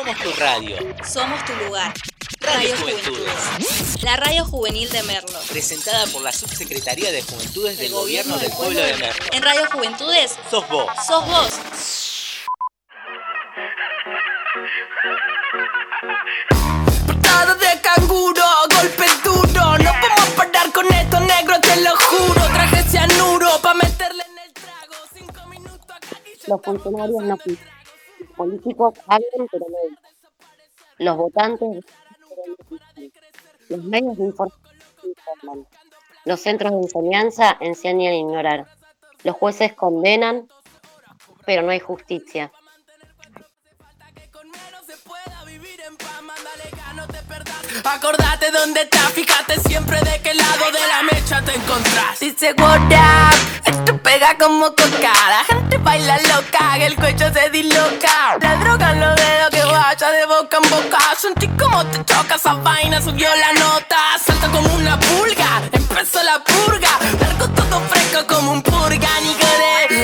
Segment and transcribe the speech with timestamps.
[0.00, 0.76] Somos tu radio.
[1.06, 1.92] Somos tu lugar.
[2.40, 4.02] Radio Juventudes.
[4.02, 5.38] La radio juvenil de Merlo.
[5.50, 9.26] Presentada por la Subsecretaría de Juventudes del Gobierno del Pueblo de Merlo.
[9.30, 10.86] En Radio Juventudes Sos vos.
[11.06, 11.60] sos vos.
[17.06, 18.42] Portada de canguro,
[18.74, 19.78] golpe duro.
[19.78, 22.40] No podemos parar con esto, negro, te lo juro.
[22.54, 24.94] Traje cianuro pa' meterle en el trago.
[25.14, 27.79] Cinco minutos acá y Los funcionarios no pisan.
[28.40, 29.76] Políticos hablan pero no.
[30.96, 31.84] Los votantes.
[33.68, 35.66] Los medios de información.
[36.24, 38.66] Los centros de enseñanza enseñan a ignorar.
[39.24, 40.48] Los jueces condenan
[41.44, 42.50] pero no hay justicia.
[47.84, 52.20] Acordate dónde estás, fíjate siempre de qué lado de la mecha te encontrás.
[52.20, 55.12] Dice what up, esto pega como coca.
[55.28, 58.38] La gente baila loca, el cuello se disloca.
[58.40, 60.98] La droga en los dedos que vaya de boca en boca.
[61.18, 63.96] Sentí como te choca esa vaina, subió la nota.
[64.24, 66.90] Salta como una pulga, empezó la purga.
[67.20, 69.30] Largo todo fresco como un purga, ni.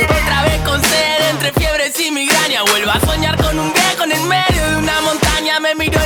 [0.05, 2.63] Otra vez con sed, entre fiebres y migraña.
[2.63, 5.61] Vuelvo a soñar con un viejo en el medio de una montaña.
[5.61, 6.06] Me miró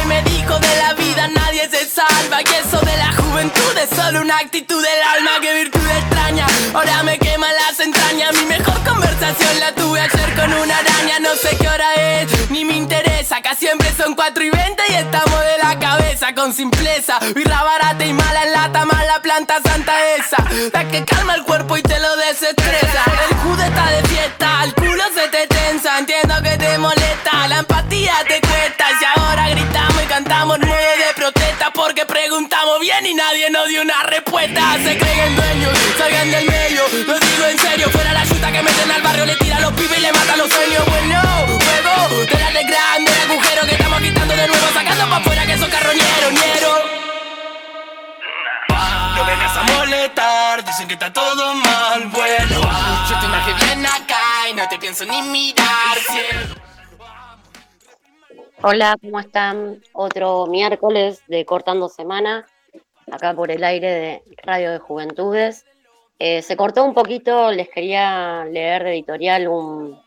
[2.21, 2.43] salva.
[2.43, 5.41] Y eso de la juventud es solo una actitud del alma.
[5.41, 8.33] Que virtud extraña, ahora me quema las entrañas.
[8.35, 11.19] Mi mejor conversación la tuve ayer con una araña.
[11.21, 13.37] No sé qué hora es, ni me interesa.
[13.37, 17.19] Acá siempre son 4 y 20 y estamos de la cabeza con simpleza.
[17.35, 20.45] Birra barata y mala en lata, mala planta santa esa.
[20.73, 23.05] La que calma el cuerpo y te lo desestresa.
[23.29, 25.99] El jude está de fiesta, el culo se te tensa.
[25.99, 28.87] Entiendo que te molesta, la empatía te cuesta.
[29.01, 30.60] Y ahora gritamos y cantamos
[32.21, 34.77] preguntamos bien y nadie nos dio una respuesta.
[34.85, 36.83] Se creen dueños, salgan del medio.
[37.07, 39.99] Lo digo en serio, fuera la chuta que meten al barrio, le tira los pibes
[39.99, 40.85] y le mata los sueños.
[40.87, 41.21] Bueno,
[42.27, 45.71] de la de grande, agujero que estamos quitando de nuevo, sacando pa' afuera que son
[45.71, 46.73] carroñeros, ñero.
[49.17, 52.61] No vengas a molestar, dicen que está todo mal, bueno
[53.09, 55.99] Yo te imaginé bien acá y no te pienso ni mirar.
[58.63, 59.83] Hola, ¿cómo están?
[59.95, 62.45] Otro miércoles de Cortando Semana,
[63.11, 65.65] acá por el aire de Radio de Juventudes.
[66.19, 69.99] Eh, se cortó un poquito, les quería leer de editorial un,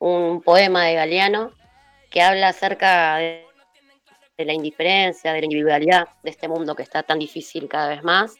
[0.00, 1.52] un poema de Galeano
[2.10, 3.46] que habla acerca de,
[4.38, 8.34] la indiferencia, de la individualidad de este mundo que está tan difícil cada vez más.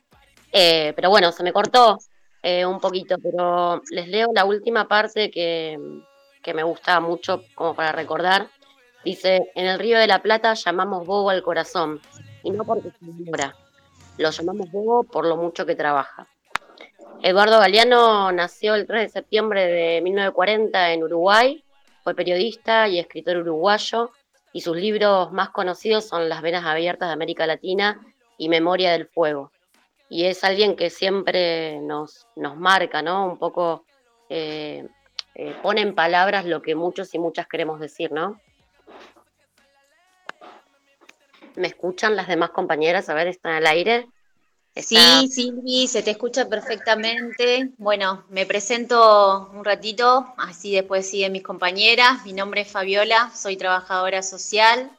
[0.51, 1.99] Eh, pero bueno, se me cortó
[2.43, 5.79] eh, un poquito, pero les leo la última parte que,
[6.43, 8.49] que me gusta mucho como para recordar.
[9.05, 12.01] Dice, en el río de la Plata llamamos bobo al corazón,
[12.43, 13.55] y no porque se demora,
[14.17, 16.27] lo llamamos bobo por lo mucho que trabaja.
[17.23, 21.65] Eduardo Galeano nació el 3 de septiembre de 1940 en Uruguay,
[22.03, 24.11] fue periodista y escritor uruguayo,
[24.53, 28.01] y sus libros más conocidos son Las Venas Abiertas de América Latina
[28.39, 29.51] y Memoria del Fuego.
[30.09, 33.27] Y es alguien que siempre nos, nos marca, ¿no?
[33.27, 33.85] Un poco
[34.29, 34.87] eh,
[35.35, 38.39] eh, pone en palabras lo que muchos y muchas queremos decir, ¿no?
[41.57, 43.09] ¿Me escuchan las demás compañeras?
[43.09, 44.09] A ver, ¿están al aire?
[44.75, 47.71] Está- Sí, Silvi, se te escucha perfectamente.
[47.79, 52.25] Bueno, me presento un ratito, así después siguen mis compañeras.
[52.25, 54.91] Mi nombre es Fabiola, soy trabajadora social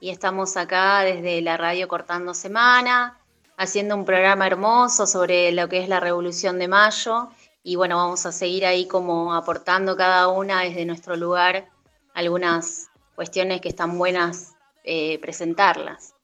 [0.00, 3.18] y estamos acá desde la radio Cortando Semana,
[3.58, 7.28] haciendo un programa hermoso sobre lo que es la Revolución de Mayo.
[7.62, 11.68] Y bueno, vamos a seguir ahí como aportando cada una desde nuestro lugar
[12.14, 14.54] algunas cuestiones que están buenas
[14.90, 16.14] eh, presentarlas.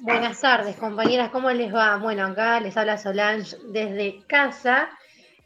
[0.00, 1.96] Buenas tardes, compañeras, ¿cómo les va?
[1.96, 4.90] Bueno, acá les habla Solange desde casa.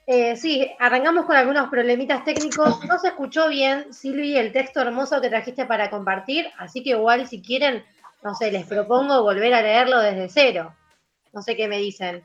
[0.05, 2.85] Eh, sí, arrancamos con algunos problemitas técnicos.
[2.87, 7.29] No se escuchó bien, Silvi, el texto hermoso que trajiste para compartir, así que igual
[7.29, 7.85] si quieren,
[8.25, 10.75] no sé, les propongo volver a leerlo desde cero.
[11.33, 12.25] No sé qué me dicen.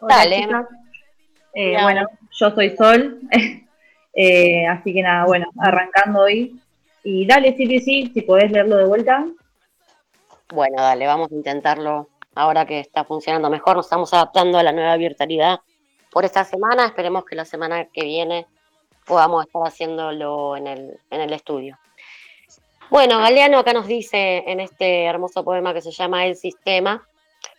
[0.00, 0.48] Dale.
[1.54, 3.20] Eh, bueno, yo soy Sol,
[4.20, 6.60] Eh, así que nada, bueno, arrancando hoy.
[7.04, 9.24] Y dale, sí, sí, sí, si podés leerlo de vuelta.
[10.52, 13.76] Bueno, dale, vamos a intentarlo ahora que está funcionando mejor.
[13.76, 15.60] Nos estamos adaptando a la nueva virtualidad
[16.10, 16.86] por esta semana.
[16.86, 18.48] Esperemos que la semana que viene
[19.06, 21.78] podamos estar haciéndolo en el, en el estudio.
[22.90, 27.06] Bueno, Galeano acá nos dice en este hermoso poema que se llama El sistema,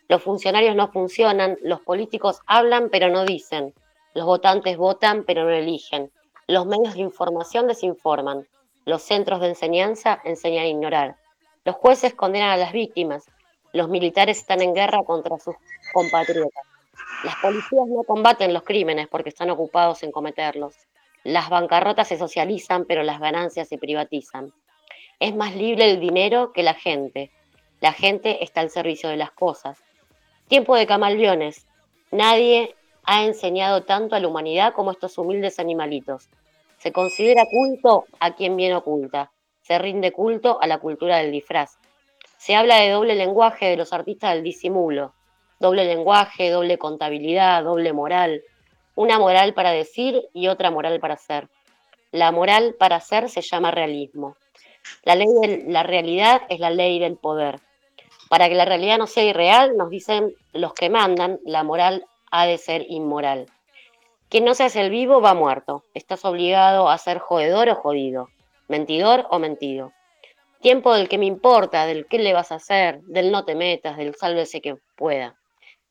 [0.09, 3.73] los funcionarios no funcionan, los políticos hablan pero no dicen,
[4.13, 6.11] los votantes votan pero no eligen,
[6.47, 8.47] los medios de información desinforman,
[8.85, 11.15] los centros de enseñanza enseñan a ignorar,
[11.63, 13.25] los jueces condenan a las víctimas,
[13.73, 15.55] los militares están en guerra contra sus
[15.93, 16.63] compatriotas,
[17.23, 20.75] Las policías no combaten los crímenes porque están ocupados en cometerlos.
[21.23, 24.53] Las bancarrotas se socializan, pero las ganancias se privatizan.
[25.19, 27.31] Es más libre el dinero que la gente.
[27.81, 29.77] La gente está al servicio de las cosas.
[30.47, 31.67] Tiempo de camalviones.
[32.11, 36.29] Nadie ha enseñado tanto a la humanidad como estos humildes animalitos.
[36.77, 39.31] Se considera culto a quien bien oculta.
[39.61, 41.77] Se rinde culto a la cultura del disfraz.
[42.37, 45.13] Se habla de doble lenguaje de los artistas del disimulo.
[45.59, 48.41] Doble lenguaje, doble contabilidad, doble moral.
[48.95, 51.49] Una moral para decir y otra moral para hacer.
[52.11, 54.37] La moral para hacer se llama realismo.
[55.03, 57.59] La ley de la realidad es la ley del poder.
[58.29, 62.45] Para que la realidad no sea irreal, nos dicen los que mandan, la moral ha
[62.45, 63.47] de ser inmoral.
[64.29, 65.83] Quien no se hace el vivo va muerto.
[65.93, 68.29] Estás obligado a ser jodedor o jodido,
[68.67, 69.91] mentidor o mentido.
[70.61, 73.97] Tiempo del que me importa, del qué le vas a hacer, del no te metas,
[73.97, 75.35] del sálvese que pueda.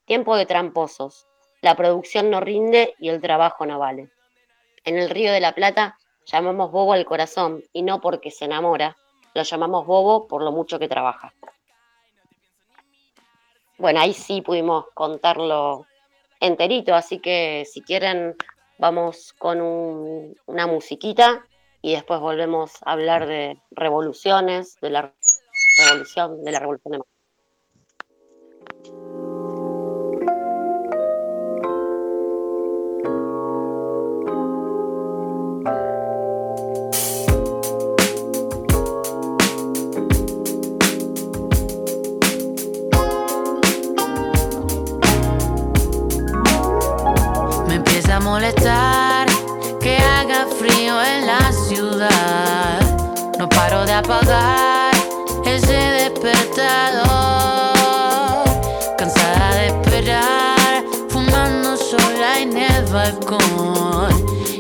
[0.05, 1.27] Tiempo de tramposos.
[1.63, 4.11] La producción no rinde y el trabajo no vale.
[4.85, 8.97] En el Río de la Plata llamamos bobo al corazón y no porque se enamora,
[9.35, 11.33] lo llamamos bobo por lo mucho que trabaja.
[13.79, 15.87] Bueno, ahí sí pudimos contarlo
[16.41, 18.37] enterito, así que si quieren
[18.79, 21.45] vamos con una musiquita
[21.83, 25.15] y después volvemos a hablar de revoluciones, de la
[25.79, 26.99] revolución, de la revolución de
[48.39, 49.27] molestar
[49.81, 52.79] que haga frío en la ciudad.
[53.37, 54.95] No paro de apagar
[55.45, 57.03] ese despertador.
[58.97, 64.11] Cansada de esperar, fumando sola en el balcón.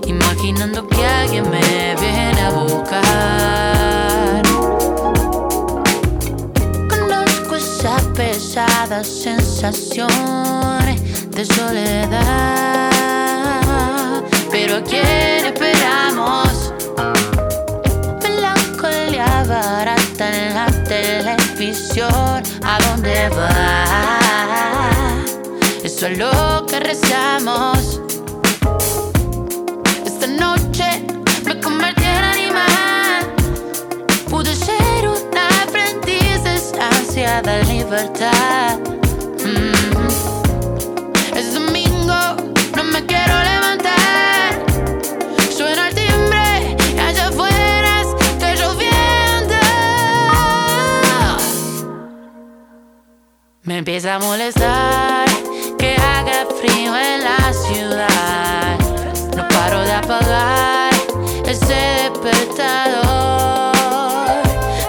[0.08, 4.42] Imaginando que alguien me viene a buscar.
[6.90, 10.08] Conozco esa pesada sensación
[11.30, 13.17] de soledad
[14.50, 16.72] pero ¿a quién esperamos?
[18.22, 23.84] Melancolía barata en la televisión, ¿a dónde va?
[25.84, 28.00] Eso es lo que rezamos.
[30.06, 31.04] Esta noche
[31.44, 33.34] me convertí en animal.
[34.30, 38.78] Pude ser una aprendiz de libertad.
[39.44, 39.77] Mm.
[53.78, 55.28] Empieza a molestar
[55.78, 58.76] que haga frío en la ciudad.
[59.36, 60.92] No paro de apagar
[61.46, 63.72] ese despertador.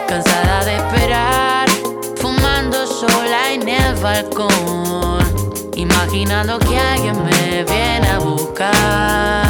[0.07, 1.69] Cansada de esperar,
[2.15, 5.23] fumando sola en el balcón.
[5.75, 9.49] Imaginando que alguien me viene a buscar.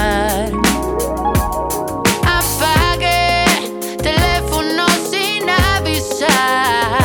[6.20, 6.99] Cansada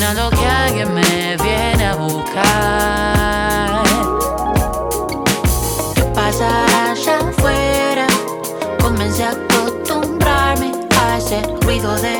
[0.00, 3.82] Imaginando que alguien me viene a buscar.
[5.94, 8.06] ¿Qué pasa allá afuera?
[8.80, 12.18] Comencé a acostumbrarme a ese ruido de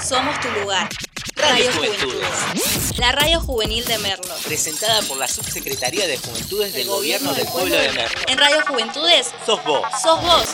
[0.00, 0.88] Somos tu lugar.
[1.36, 2.28] Radio Radio Juventudes.
[2.28, 2.98] Juventudes.
[2.98, 4.34] La radio juvenil de Merlo.
[4.44, 8.20] Presentada por la Subsecretaría de Juventudes del Gobierno del Pueblo de Merlo.
[8.28, 9.82] En Radio Juventudes Sos vos.
[10.02, 10.48] sos vos.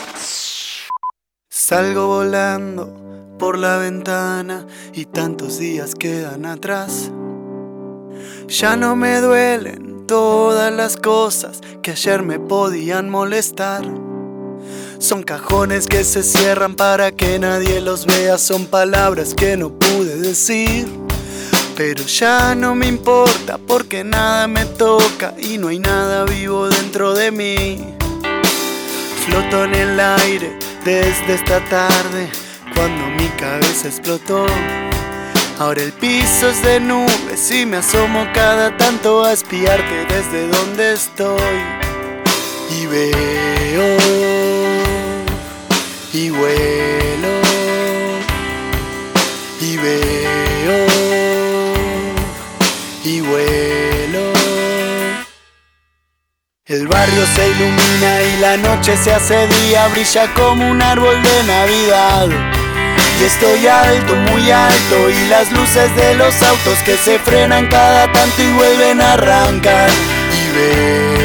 [1.49, 7.11] Salgo volando por la ventana y tantos días quedan atrás.
[8.47, 13.83] Ya no me duelen todas las cosas que ayer me podían molestar.
[14.99, 20.17] Son cajones que se cierran para que nadie los vea, son palabras que no pude
[20.17, 20.87] decir.
[21.77, 27.13] Pero ya no me importa porque nada me toca y no hay nada vivo dentro
[27.13, 27.95] de mí.
[29.25, 32.29] Floto en el aire desde esta tarde
[32.75, 34.45] cuando mi cabeza explotó.
[35.59, 40.93] Ahora el piso es de nubes y me asomo cada tanto a espiarte desde donde
[40.93, 41.39] estoy.
[42.81, 44.28] Y veo
[46.13, 47.41] y vuelo
[49.61, 50.87] y veo
[53.03, 54.33] y vuelo.
[56.65, 61.43] El barrio se ilumina y la noche se hace día, brilla como un árbol de
[61.43, 62.27] Navidad.
[63.19, 68.11] Y estoy alto, muy alto, y las luces de los autos que se frenan cada
[68.11, 69.89] tanto y vuelven a arrancar.
[69.89, 71.18] Y veo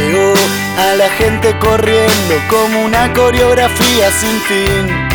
[0.79, 5.09] a la gente corriendo como una coreografía sin fin.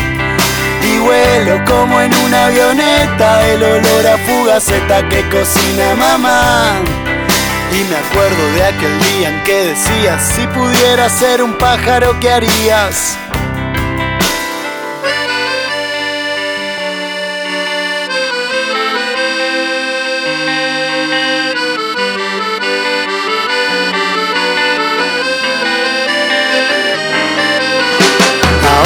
[0.81, 6.75] Y vuelo como en una avioneta, el olor a fugaceta que cocina mamá.
[7.71, 12.31] Y me acuerdo de aquel día en que decías, si pudieras ser un pájaro, ¿qué
[12.31, 13.17] harías?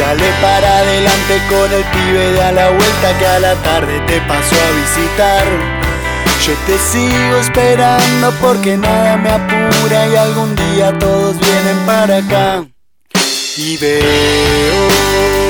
[0.00, 4.18] Dale para adelante con el pibe de a la vuelta que a la tarde te
[4.22, 5.44] pasó a visitar.
[6.46, 12.64] Yo te sigo esperando porque nada me apura y algún día todos vienen para acá.
[13.58, 15.49] Y veo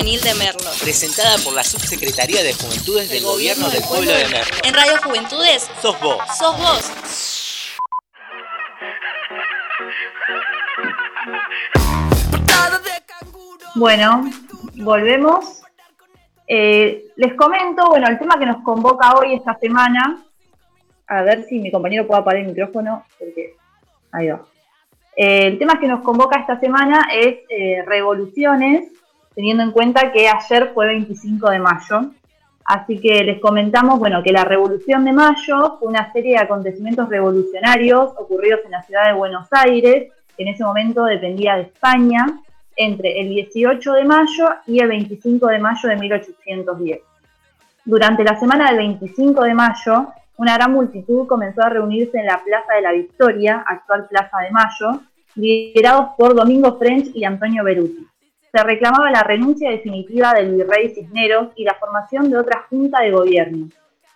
[0.00, 0.70] juvenil de Merlo.
[0.80, 4.56] Presentada por la Subsecretaría de Juventudes del Gobierno del Pueblo de Merlo.
[4.64, 6.16] En Radio Juventudes Sos vos.
[6.38, 7.76] sos vos.
[13.74, 14.24] Bueno,
[14.76, 15.62] volvemos.
[16.48, 20.24] Eh, les comento, bueno, el tema que nos convoca hoy, esta semana,
[21.08, 23.54] a ver si mi compañero puede apagar el micrófono, porque
[24.12, 24.40] ahí va.
[25.14, 28.90] Eh, el tema que nos convoca esta semana es eh, revoluciones,
[29.34, 32.10] teniendo en cuenta que ayer fue 25 de mayo.
[32.64, 37.08] Así que les comentamos, bueno, que la Revolución de Mayo fue una serie de acontecimientos
[37.08, 42.26] revolucionarios ocurridos en la ciudad de Buenos Aires, que en ese momento dependía de España,
[42.76, 47.00] entre el 18 de mayo y el 25 de mayo de 1810.
[47.84, 52.40] Durante la semana del 25 de mayo, una gran multitud comenzó a reunirse en la
[52.42, 55.02] Plaza de la Victoria, actual Plaza de Mayo,
[55.34, 58.06] liderados por Domingo French y Antonio Beruti.
[58.52, 63.12] Se reclamaba la renuncia definitiva del virrey Cisneros y la formación de otra junta de
[63.12, 63.68] gobierno.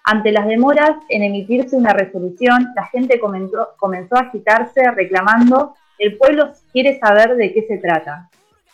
[0.03, 6.50] Ante las demoras en emitirse una resolución, la gente comenzó, a agitarse reclamando el pueblo
[6.73, 8.29] quiere saber de qué se trata.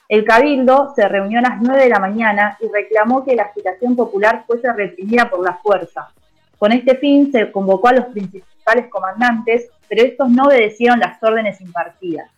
[0.08, 3.94] El cabildo se reunió a las 9 de la mañana y reclamó que la agitación
[3.94, 6.08] popular fuese reprimida por la fuerza.
[6.58, 11.60] Con este fin se convocó a los principales comandantes, pero estos no obedecieron las órdenes
[11.60, 12.30] impartidas.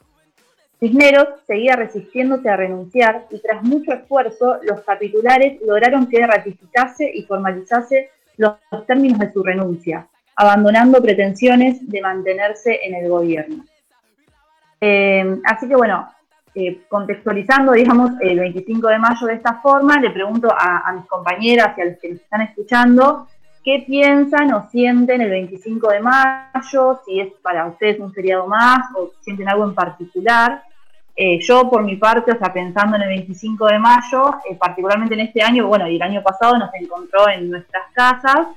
[0.82, 7.22] Cisneros seguía resistiéndose a renunciar y tras mucho esfuerzo los capitulares lograron que ratificase y
[7.22, 13.64] formalizase los, términos de su renuncia, abandonando pretensiones de mantenerse en el gobierno.
[14.80, 16.08] Eh, así que bueno,
[16.52, 21.78] eh, contextualizando, digamos, el 25 de mayo de esta forma, le pregunto a, mis compañeras
[21.78, 23.28] y a los que nos están escuchando,
[23.62, 27.00] ¿qué piensan o sienten el 25 de mayo?
[27.06, 30.64] Si es para ustedes un feriado más o sienten algo en particular.
[31.14, 35.14] Eh, yo, por mi parte, o sea, pensando en el 25 de mayo, eh, particularmente
[35.14, 38.48] en este año, bueno, y el año pasado nos encontró en nuestras casas,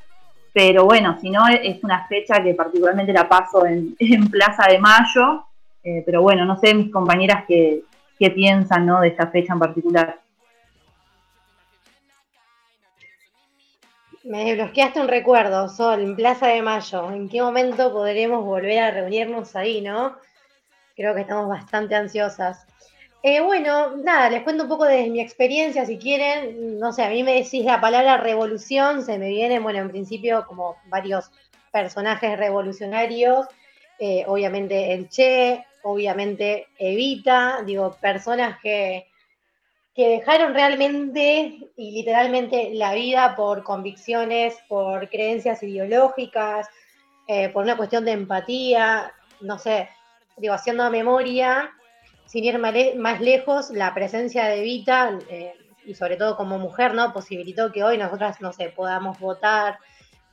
[0.54, 5.46] pero bueno, si no, es una fecha que particularmente la paso en Plaza de Mayo,
[5.86, 7.84] eh, pero bueno, no sé mis compañeras qué,
[8.18, 9.02] piensan ¿no?
[9.02, 10.20] de esta fecha en particular.
[14.24, 17.12] Me bloqueaste un recuerdo, Sol, en Plaza de Mayo.
[17.12, 20.16] ¿En qué momento podremos volver a reunirnos ahí, no?
[20.96, 22.66] Creo que estamos bastante ansiosas.
[23.22, 26.80] Eh, bueno, nada, les cuento un poco de mi experiencia, si quieren.
[26.80, 30.46] No sé, a mí me decís la palabra revolución, se me viene, bueno, en principio
[30.46, 31.32] como varios
[31.72, 33.48] personajes revolucionarios.
[33.98, 39.08] Eh, obviamente el Che, obviamente Evita, digo, personas que,
[39.96, 46.70] que dejaron realmente y literalmente la vida por convicciones, por creencias ideológicas,
[47.28, 49.90] eh, por una cuestión de empatía, no sé,
[50.38, 51.72] digo, haciendo memoria,
[52.26, 55.54] sin ir más lejos, la presencia de Evita, eh,
[55.86, 57.14] y sobre todo como mujer, ¿no?
[57.14, 59.78] Posibilitó que hoy nosotras, no sé, podamos votar.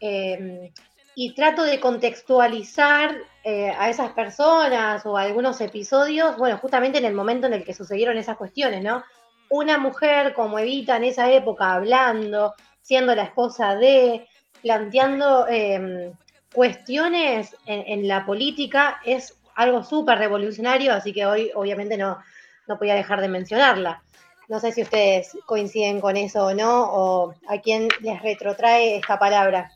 [0.00, 0.72] Eh,
[1.14, 7.04] y trato de contextualizar eh, a esas personas o a algunos episodios, bueno, justamente en
[7.04, 9.04] el momento en el que sucedieron esas cuestiones, ¿no?
[9.50, 14.26] Una mujer como Evita en esa época hablando, siendo la esposa de,
[14.62, 16.12] planteando em,
[16.54, 22.18] cuestiones en, la política, es algo súper revolucionario, así que hoy obviamente no,
[22.66, 24.02] no podía dejar de mencionarla.
[24.48, 29.18] No sé si ustedes coinciden con eso o no, o a quién les retrotrae esta
[29.18, 29.70] palabra.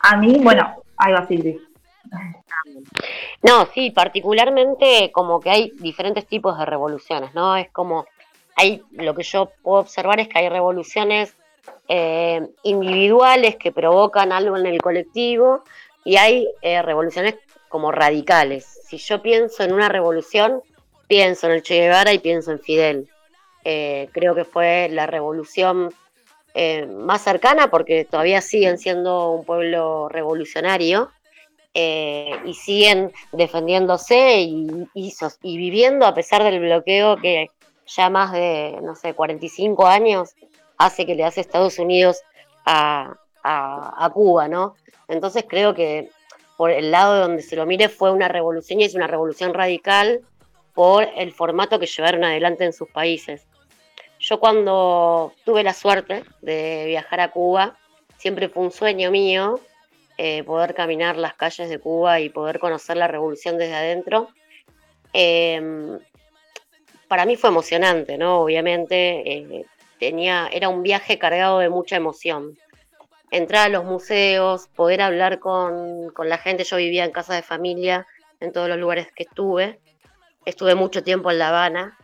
[0.00, 1.60] A mí, bueno, ahí va Silvi.
[3.42, 7.56] No, sí, particularmente como que hay diferentes tipos de revoluciones, ¿no?
[7.56, 8.06] Es como,
[8.56, 11.34] hay, lo que yo puedo observar es que hay revoluciones
[11.88, 15.64] eh, individuales que provocan algo en el colectivo
[16.04, 17.34] y hay eh, revoluciones
[17.68, 18.64] como radicales.
[18.86, 20.62] Si yo pienso en una revolución,
[21.08, 23.08] pienso en el Che Guevara y pienso en Fidel.
[23.64, 25.92] Eh, creo que fue la revolución
[26.88, 31.10] más cercana porque todavía siguen siendo un pueblo revolucionario
[31.72, 37.50] y siguen defendiéndose y, y, viviendo a pesar del bloqueo que
[37.86, 40.34] ya más de, no sé, 45 años
[40.80, 42.22] hace que le hace Estados Unidos
[42.64, 43.14] a,
[43.44, 44.76] a, Cuba, ¿no?
[45.08, 46.08] Entonces creo que
[46.56, 50.22] por el lado donde se lo mire fue una revolución y es una revolución radical
[50.72, 53.46] por el formato que llevaron adelante en sus países.
[54.18, 57.76] Yo cuando tuve la suerte de viajar a Cuba,
[58.16, 59.60] siempre fue un sueño mío
[60.16, 64.28] eh, poder caminar las calles de Cuba y poder conocer la revolución desde adentro.
[65.12, 65.98] Em,
[67.06, 68.40] para mí fue emocionante, ¿no?
[68.40, 69.66] Obviamente eh,
[70.00, 72.58] tenía, era un viaje cargado de mucha emoción.
[73.30, 76.64] Entrar a los museos, poder hablar con, con la gente.
[76.64, 78.06] Yo vivía en casa de familia
[78.40, 79.78] en todos los lugares que estuve.
[80.44, 81.96] Estuve mucho tiempo en La Habana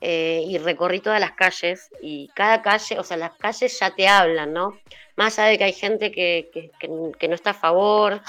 [0.00, 4.08] eh, y recorrí todas las calles y cada calle, o sea, las calles ya te
[4.08, 4.78] hablan, ¿no?
[5.16, 8.22] Más allá de que hay gente que, no está a favor,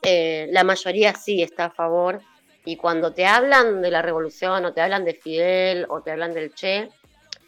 [0.00, 2.22] eh, la mayoría sí está a favor.
[2.64, 6.32] Y cuando te hablan de la revolución o te hablan de Fidel o te hablan
[6.32, 6.88] del Che,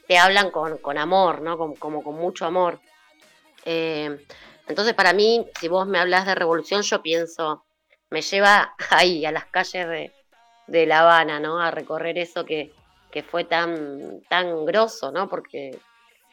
[0.07, 1.57] te hablan con, amor, ¿no?
[1.57, 2.81] Como, con mucho amor.
[3.65, 4.19] Eh,
[4.67, 7.65] entonces, para mí, si vos me hablas de revolución, yo pienso,
[8.11, 10.12] me lleva ahí, a las calles de,
[10.67, 11.61] de La Habana, ¿no?
[11.61, 12.73] A recorrer eso que,
[13.11, 15.29] que fue tan, tan grosso, ¿no?
[15.29, 15.79] Porque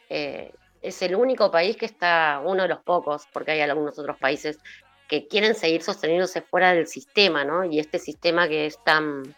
[0.08, 0.52] eh,
[0.82, 4.58] es el único país que está, uno de los pocos, porque hay algunos otros países
[5.08, 7.64] que quieren seguir sosteniéndose fuera del sistema, ¿no?
[7.64, 9.34] Y este sistema que es tan,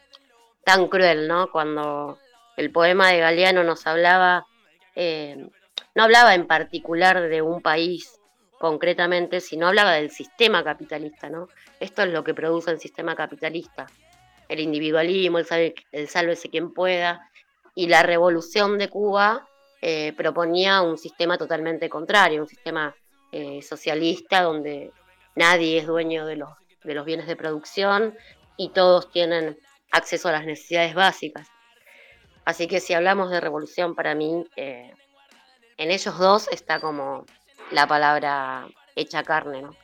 [0.65, 1.51] tan cruel, ¿no?
[1.51, 2.19] Cuando
[2.57, 4.47] el poema de Galeano nos hablaba,
[4.95, 5.49] eh,
[5.95, 8.19] no hablaba en particular de un país
[8.59, 11.49] concretamente, sino hablaba del sistema capitalista, ¿no?
[11.81, 13.87] Esto es lo que produce el sistema capitalista,
[14.49, 17.29] el individualismo, el, salve, el sálvese quien pueda,
[17.75, 19.49] y la revolución de Cuba
[19.81, 22.95] eh, proponía un sistema totalmente contrario, un sistema
[23.33, 24.93] eh, socialista donde
[25.35, 26.51] nadie es dueño de los,
[26.85, 28.15] de los bienes de producción
[28.57, 29.59] y todos tienen
[29.91, 31.49] acceso a las necesidades básicas.
[32.45, 34.93] Así que si hablamos de revolución, para mí, eh,
[35.77, 37.25] en ellos dos está como
[37.71, 39.77] la palabra hecha carne, ¿no?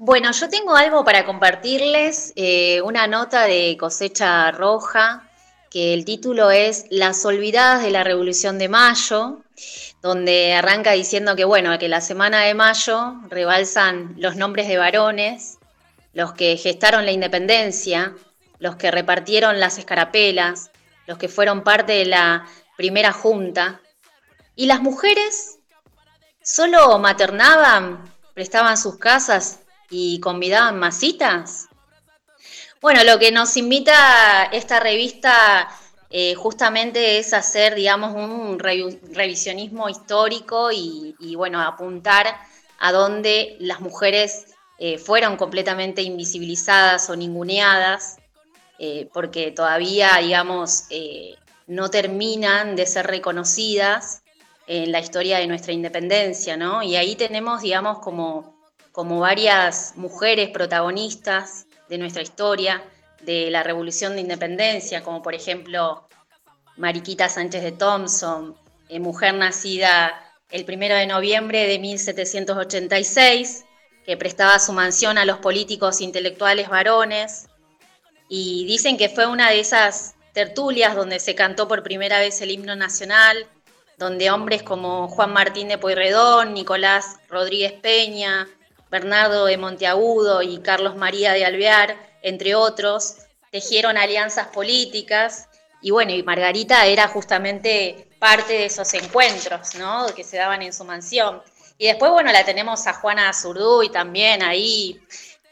[0.00, 5.27] Bueno, yo tengo algo para compartirles, eh, una nota de cosecha roja,
[5.78, 9.42] el título es Las olvidadas de la Revolución de Mayo,
[10.02, 15.58] donde arranca diciendo que, bueno, que la semana de mayo rebalsan los nombres de varones,
[16.12, 18.14] los que gestaron la independencia,
[18.58, 20.70] los que repartieron las escarapelas,
[21.06, 23.80] los que fueron parte de la primera junta.
[24.54, 25.58] Y las mujeres
[26.42, 29.60] solo maternaban, prestaban sus casas
[29.90, 31.67] y convidaban masitas.
[32.80, 35.68] Bueno, lo que nos invita esta revista
[36.10, 42.36] eh, justamente es hacer, digamos, un revisionismo histórico y, bueno, apuntar
[42.78, 48.18] a dónde las mujeres eh, fueron completamente invisibilizadas o ninguneadas,
[48.78, 50.84] eh, porque todavía, digamos,
[51.66, 54.22] no terminan de ser reconocidas
[54.68, 56.84] en la historia de nuestra independencia, ¿no?
[56.84, 58.56] Y ahí tenemos, digamos, como
[58.98, 62.82] como varias mujeres protagonistas de nuestra historia,
[63.22, 66.06] de la Revolución de Independencia, como por ejemplo
[66.76, 68.56] Mariquita Sánchez de Thompson,
[68.88, 73.64] eh, mujer nacida el primero de noviembre de 1786,
[74.06, 77.48] que prestaba su mansión a los políticos intelectuales varones,
[78.28, 82.50] y dicen que fue una de esas tertulias donde se cantó por primera vez el
[82.50, 83.46] himno nacional,
[83.98, 88.48] donde hombres como Juan Martín de Pueyrredón, Nicolás Rodríguez Peña,
[88.90, 93.16] Bernardo de Monteagudo y Carlos María de Alvear, entre otros,
[93.50, 95.48] tejieron alianzas políticas
[95.80, 100.06] y bueno, y Margarita era justamente parte de esos encuentros, ¿no?
[100.14, 101.40] Que se daban en su mansión.
[101.78, 103.30] Y después, bueno, la tenemos a Juana
[103.84, 105.00] y también ahí,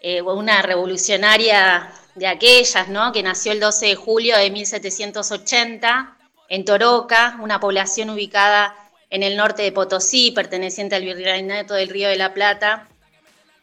[0.00, 3.12] eh, una revolucionaria de aquellas, ¿no?
[3.12, 6.16] Que nació el 12 de julio de 1780
[6.48, 8.74] en Toroca, una población ubicada
[9.10, 12.88] en el norte de Potosí, perteneciente al Virreinato del Río de la Plata,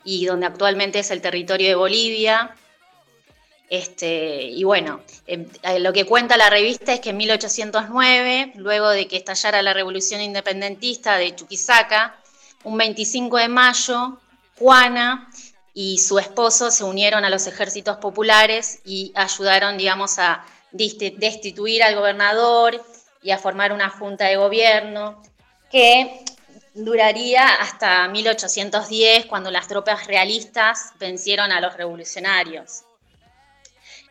[0.04, 2.56] y donde actualmente es el territorio de Bolivia.
[3.70, 8.90] Este, y bueno, em, eh, lo que cuenta la revista es que en 1809, luego
[8.90, 12.20] de que estallara la revolución independentista de Chuquisaca,
[12.64, 14.20] un 25 de mayo,
[14.60, 15.30] Juana
[15.74, 21.96] y su esposo se unieron a los ejércitos populares y ayudaron, digamos, a destituir al
[21.96, 22.84] gobernador
[23.22, 25.22] y a formar una junta de gobierno
[25.72, 26.24] que
[26.74, 32.84] duraría hasta 1810, cuando las tropas realistas vencieron a los revolucionarios.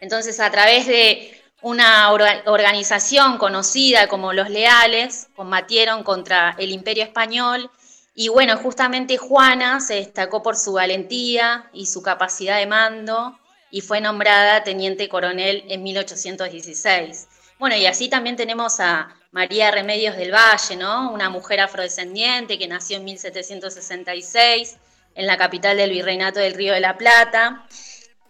[0.01, 7.71] Entonces, a través de una organización conocida como los Leales, combatieron contra el imperio español
[8.15, 13.39] y bueno, justamente Juana se destacó por su valentía y su capacidad de mando
[13.71, 17.29] y fue nombrada teniente coronel en 1816.
[17.59, 21.11] Bueno, y así también tenemos a María Remedios del Valle, ¿no?
[21.11, 24.77] Una mujer afrodescendiente que nació en 1766
[25.15, 27.67] en la capital del Virreinato del Río de la Plata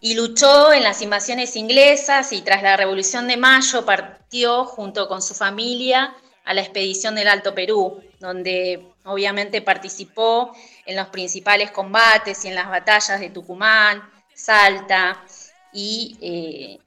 [0.00, 5.22] y luchó en las invasiones inglesas y tras la Revolución de Mayo partió junto con
[5.22, 10.54] su familia a la expedición del Alto Perú, donde obviamente participó
[10.86, 15.24] en los principales combates y en las batallas de Tucumán, Salta
[15.72, 16.78] y eh,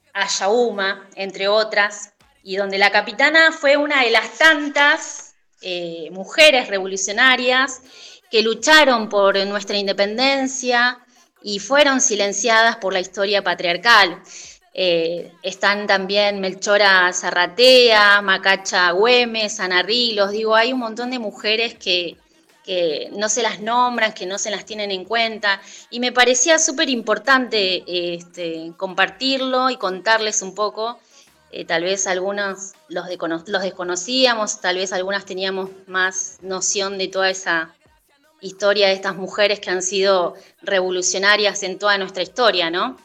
[1.16, 2.15] entre otras
[2.46, 7.82] y donde la capitana fue una de las tantas eh, mujeres revolucionarias
[8.30, 11.00] que lucharon por nuestra independencia
[11.42, 14.22] y fueron silenciadas por la historia patriarcal.
[14.76, 21.74] Eh, están también Melchora Zarratea, Macacha Güemes, Ana Rilos, digo, hay un montón de mujeres
[21.74, 22.16] que,
[22.64, 26.60] que no se las nombran, que no se las tienen en cuenta, y me parecía
[26.60, 31.00] súper importante este, compartirlo y contarles un poco
[31.52, 33.08] eh, tal vez algunos los,
[33.48, 37.74] los desconocíamos, tal vez algunas teníamos más noción de toda esa
[38.42, 42.98] historia de estas mujeres que han sido revolucionarias en toda nuestra historia, ¿no?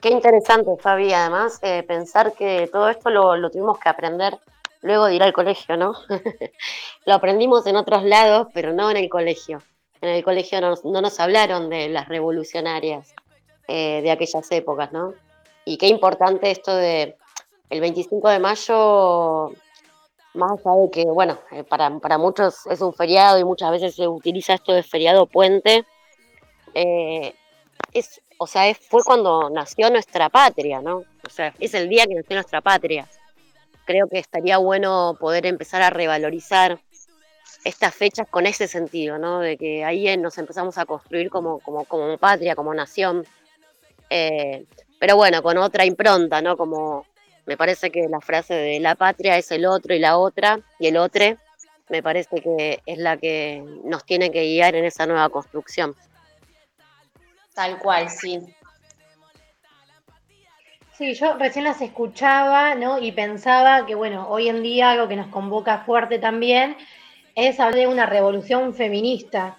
[0.00, 4.38] Qué interesante, Fabi, además, eh, pensar que todo esto lo, tuvimos que aprender
[4.82, 5.94] luego de ir al colegio, ¿no?
[7.06, 9.62] lo aprendimos en otros lados, pero no en el colegio.
[10.00, 13.14] En el colegio no, nos hablaron de las revolucionarias
[13.66, 15.14] eh, de aquellas épocas, ¿no?
[15.66, 17.16] Y qué importante esto de
[17.68, 19.50] el 25 de mayo,
[20.32, 24.08] más allá de que, bueno, eh, para, muchos es un feriado y muchas veces se
[24.08, 25.84] utiliza esto de feriado puente,
[27.92, 31.04] es o sea, fue cuando nació nuestra patria, ¿no?
[31.26, 33.08] O sea, es el día que nació nuestra patria.
[33.84, 36.78] Creo que estaría bueno poder empezar a revalorizar
[37.64, 39.40] estas fechas con ese sentido, ¿no?
[39.40, 43.24] De que ahí nos empezamos a construir como, como, como patria, como nación.
[44.10, 44.66] Eh,
[44.98, 46.56] pero bueno, con otra impronta, ¿no?
[46.56, 47.06] Como
[47.46, 50.88] me parece que la frase de la patria es el otro y la otra, y
[50.88, 51.36] el otro
[51.88, 55.94] me parece que es la que nos tiene que guiar en esa nueva construcción.
[57.54, 58.40] Tal cual, sí.
[60.98, 62.98] Sí, yo recién las escuchaba, ¿no?
[62.98, 66.76] Y pensaba que, bueno, hoy en día algo que nos convoca fuerte también
[67.34, 69.56] es hablar de una revolución feminista.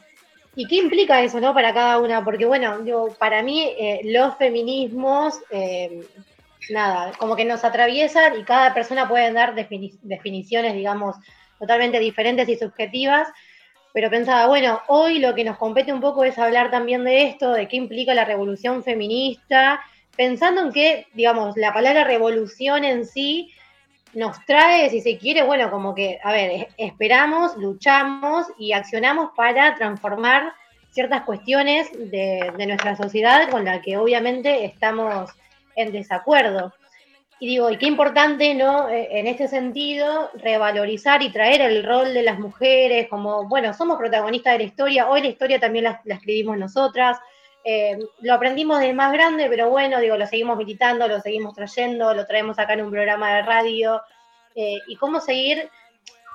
[0.60, 1.54] ¿Y qué implica eso, no?
[1.54, 6.02] Para cada una, porque, bueno, yo, para mí eh, los feminismos, eh,
[6.72, 11.16] nada, como que nos atraviesan y cada persona puede dar definiciones, digamos,
[11.60, 13.28] totalmente diferentes y subjetivas,
[13.94, 17.52] pero pensaba, bueno, hoy lo que nos compete un poco es hablar también de esto,
[17.52, 19.80] de qué implica la revolución feminista,
[20.16, 23.54] pensando en que, digamos, la palabra revolución en sí
[24.14, 29.76] nos trae, si se quiere, bueno, como que, a ver, esperamos, luchamos y accionamos para
[29.76, 30.54] transformar
[30.92, 35.30] ciertas cuestiones de, de nuestra sociedad con la que obviamente estamos
[35.76, 36.74] en desacuerdo.
[37.40, 38.90] Y digo, y qué importante, ¿no?
[38.90, 43.98] Eh, en este sentido, revalorizar y traer el rol de las mujeres, como, bueno, somos
[43.98, 47.20] protagonistas de la historia, hoy la historia también la, escribimos nosotras,
[47.70, 52.14] eh, lo aprendimos de más grande, pero bueno, digo, lo seguimos militando, lo seguimos trayendo,
[52.14, 54.02] lo traemos acá en un programa de radio,
[54.56, 55.70] eh, y cómo seguir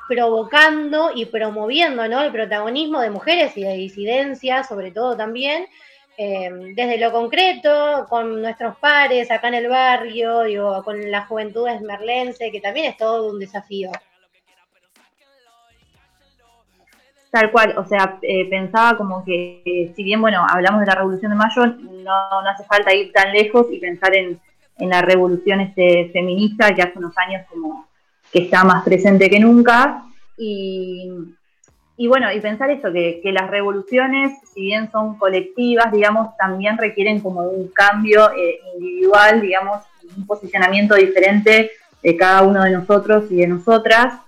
[0.09, 2.23] provocando y promoviendo, ¿no?
[2.23, 5.67] El protagonismo de mujeres y de disidencias, sobre todo también,
[6.19, 11.67] Em, desde lo concreto, con nuestros pares acá en el barrio, digo, con la juventud
[11.69, 13.91] esmerlense, que también es todo un desafío.
[17.33, 20.97] Tal cual, o sea, eh, pensaba como que eh, si bien, bueno, hablamos de la
[20.97, 24.39] Revolución de Mayo, no, no hace falta ir tan lejos y pensar en,
[24.77, 27.87] en, la revolución este, feminista que hace unos años como
[28.31, 30.05] que está más presente que nunca.
[30.37, 31.11] Y,
[31.97, 37.21] y bueno, y pensar eso, que, las revoluciones, si bien son colectivas, digamos, también requieren
[37.21, 39.83] como un cambio eh, individual, digamos,
[40.19, 41.71] un posicionamiento diferente
[42.03, 44.21] de cada uno de nosotros y de nosotras,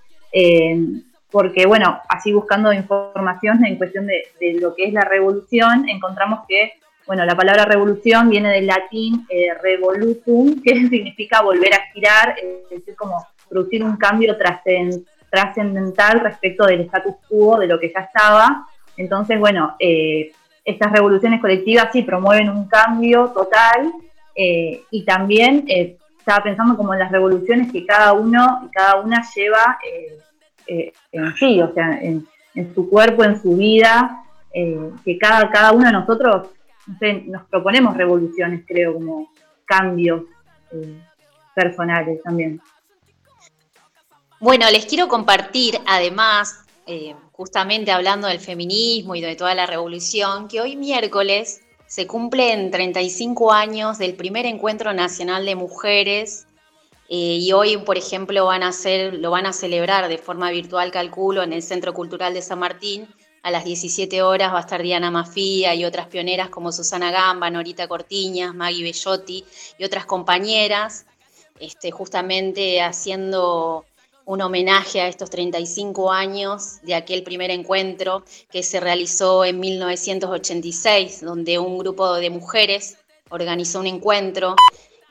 [1.35, 4.23] porque bueno, así buscando información en cuestión de,
[4.61, 9.53] lo que es la revolución, encontramos que, bueno, la palabra revolución viene del latín eh,
[9.61, 13.17] revolutum, que significa volver a girar, es decir, como
[13.49, 14.37] producir un cambio
[15.29, 18.65] trascendental respecto del status quo, de lo que ya estaba.
[18.95, 20.31] Entonces, bueno, eh,
[20.63, 23.91] estas revoluciones colectivas sí promueven un cambio total
[24.35, 29.01] eh, y también eh, estaba pensando como en las revoluciones que cada uno y cada
[29.01, 29.77] una lleva
[30.67, 32.27] en sí, o sea, en,
[32.73, 34.23] su cuerpo, en su vida,
[34.53, 36.47] que cada, cada uno de nosotros
[37.25, 39.29] nos proponemos revoluciones, creo, como
[39.65, 40.23] cambios
[41.53, 42.61] personales también.
[44.39, 50.47] Bueno, les quiero compartir además, eh, justamente hablando del feminismo y de toda la revolución,
[50.47, 56.47] que hoy miércoles se cumplen 35 años del primer encuentro nacional de mujeres
[57.07, 58.71] eh, y hoy, por ejemplo, van a
[59.11, 63.07] lo van a celebrar de forma virtual, calculo, en el Centro Cultural de San Martín.
[63.43, 67.51] A las 17 horas va a estar Diana Mafía y otras pioneras como Susana Gamba,
[67.51, 69.45] Norita Cortiñas, Maggie Bellotti
[69.77, 71.05] y otras compañeras,
[71.59, 73.85] este, justamente haciendo
[74.25, 81.21] un homenaje a estos 35 años de aquel primer encuentro que se realizó en 1986,
[81.21, 82.97] donde un grupo de mujeres
[83.29, 84.55] organizó un encuentro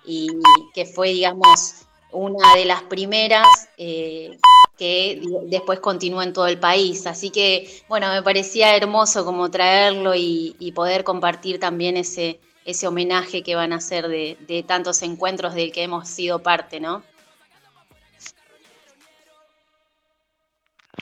[0.04, 0.28] y
[0.74, 4.38] que fue, digamos, una de las primeras eh,
[4.78, 7.06] que después continuó en todo el país.
[7.06, 13.42] Así que, bueno, me parecía hermoso como traerlo y, poder compartir también ese, ese homenaje
[13.42, 17.02] que van a hacer de, tantos encuentros del que hemos sido parte, ¿no?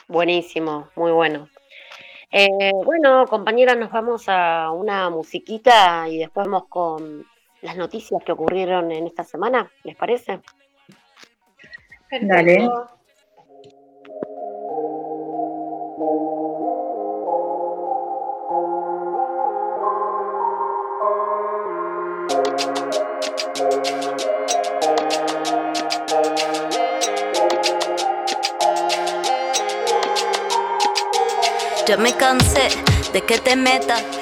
[0.08, 1.48] Buenísimo, muy bueno.
[2.30, 7.26] Eh, bueno, compañeras, nos vamos a una musiquita y después vamos con
[7.62, 10.40] las noticias que ocurrieron en esta semana, ¿les parece?
[12.20, 12.68] Dale.
[31.88, 32.68] Yo me cansé
[33.12, 34.21] de que te metas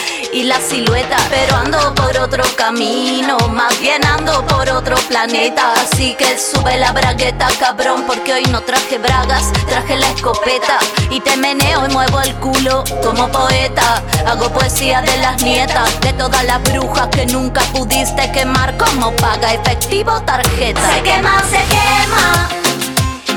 [0.33, 1.17] y la silueta.
[1.29, 5.73] Pero ando por otro camino, más bien ando por otro planeta.
[5.73, 11.19] Así que sube la bragueta, cabrón, porque hoy no traje bragas, traje la escopeta y
[11.19, 14.03] te meneo y muevo el culo como poeta.
[14.25, 19.53] Hago poesía de las nietas, de todas las brujas que nunca pudiste quemar como paga
[19.53, 20.81] efectivo tarjeta.
[20.93, 22.49] Se quema, se quema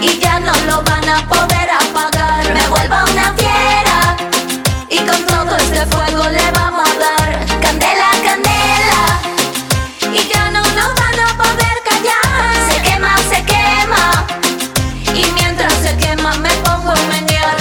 [0.00, 2.52] y ya no lo van a poder apagar.
[2.52, 3.93] Me vuelvo una fiera
[4.94, 9.02] y con todo este fuego le vamos a dar candela, candela
[10.12, 12.54] y ya no nos van a poder callar.
[12.70, 14.26] Se quema, se quema
[15.12, 17.57] y mientras se quema me pongo a menear.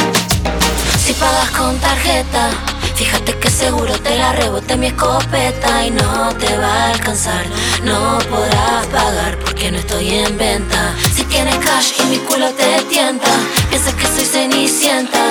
[1.04, 2.50] Si pagas con tarjeta,
[2.94, 7.46] fíjate que seguro te la rebote mi escopeta y no te va a alcanzar.
[7.84, 10.94] No podrás pagar porque no estoy en venta.
[11.16, 13.32] Si tienes cash y mi culo te tienta,
[13.70, 15.30] piensas que soy cenicienta.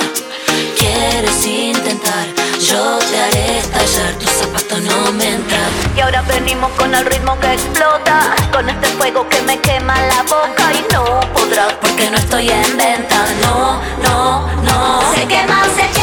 [1.13, 2.25] Quieres intentar,
[2.59, 5.69] yo te haré estallar, tus zapatos no me entran.
[5.95, 10.23] Y ahora venimos con el ritmo que explota, con este fuego que me quema la
[10.23, 13.25] boca y no podrás porque no estoy en venta.
[13.43, 15.13] No, no, no.
[15.13, 16.02] Se quema, se quema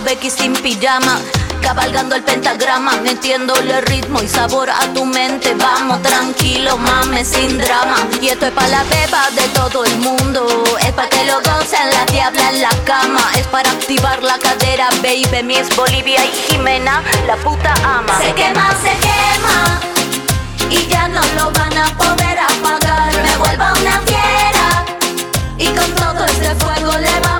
[0.00, 1.18] Becky sin pijama.
[1.62, 5.54] Cabalgando el pentagrama, metiéndole ritmo y sabor a tu mente.
[5.54, 7.96] Vamos tranquilo, mames, sin drama.
[8.20, 10.46] Y esto es para la beba de todo el mundo.
[10.80, 13.20] Es para que lo gocen la diabla en la cama.
[13.36, 15.42] Es para activar la cadera, baby.
[15.42, 18.18] Mi es Bolivia y Jimena, la puta ama.
[18.20, 19.80] Se quema, se quema.
[20.70, 23.12] Y ya no lo van a poder apagar.
[23.22, 24.84] Me vuelvo una fiera.
[25.58, 27.37] Y con todo este fuego le vamos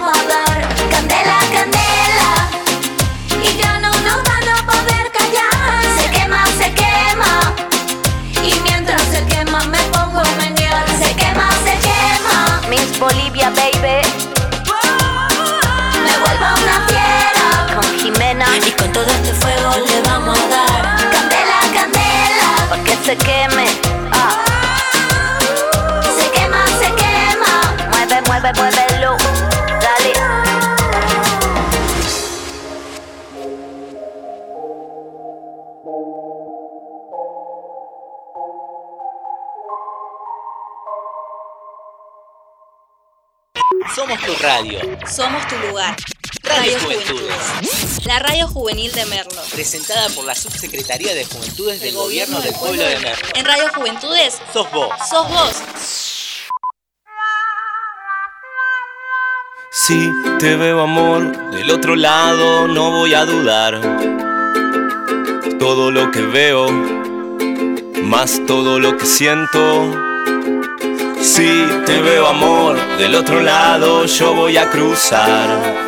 [18.99, 22.69] todo este fuego le vamos a dar candela, candela.
[22.69, 23.67] Pa' que se queme.
[24.11, 25.39] Ah.
[26.17, 27.53] Se quema, se quema.
[27.91, 29.17] Mueve, mueve, muévelo.
[29.85, 30.13] Dale.
[43.95, 44.81] Somos tu radio.
[45.07, 45.95] Somos tu lugar.
[46.49, 48.07] Radio Juventudes.
[48.07, 49.43] La radio juvenil de Merlo.
[49.53, 53.29] Presentada por la Subsecretaría de Juventudes del Gobierno del Pueblo de Merlo.
[53.35, 54.89] En Radio Juventudes, Sos vos.
[55.09, 55.63] sos vos.
[59.71, 63.81] Si te veo amor del otro lado, no voy a dudar.
[65.59, 66.71] Todo lo que veo,
[68.03, 69.93] más todo lo que siento.
[71.21, 71.47] Si
[71.85, 75.88] te veo amor del otro lado, yo voy a cruzar.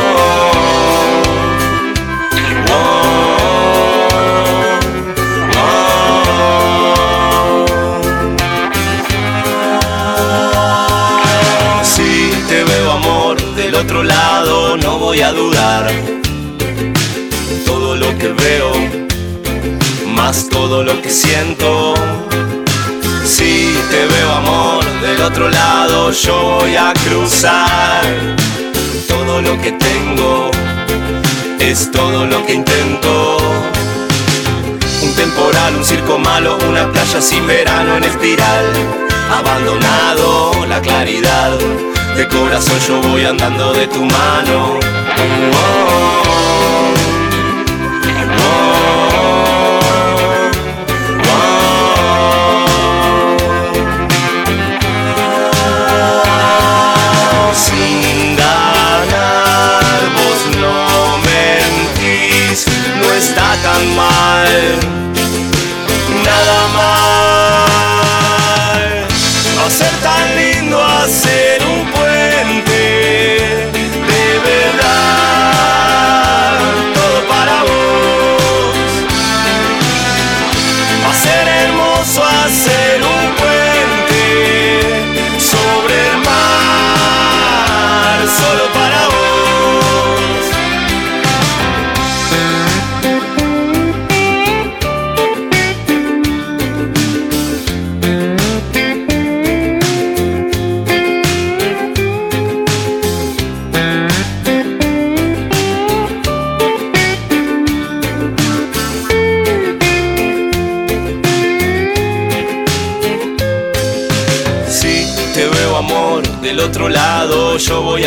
[13.81, 15.91] Otro lado, no voy a dudar.
[17.65, 18.71] Todo lo que veo,
[20.05, 21.95] más todo lo que siento.
[23.25, 28.03] Si te veo amor del otro lado, yo voy a cruzar.
[29.07, 30.51] Todo lo que tengo
[31.59, 33.37] es todo lo que intento.
[35.01, 38.65] Un temporal, un circo malo, una playa sin verano en espiral.
[39.31, 41.57] Abandonado la claridad,
[42.15, 44.79] de corazón yo voy andando de tu mano.
[45.17, 46.30] Sin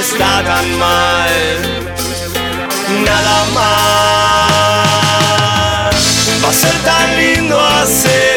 [0.00, 1.30] está tan mal,
[3.04, 3.64] nada más.
[6.42, 8.29] Va a ser tan lindo hacer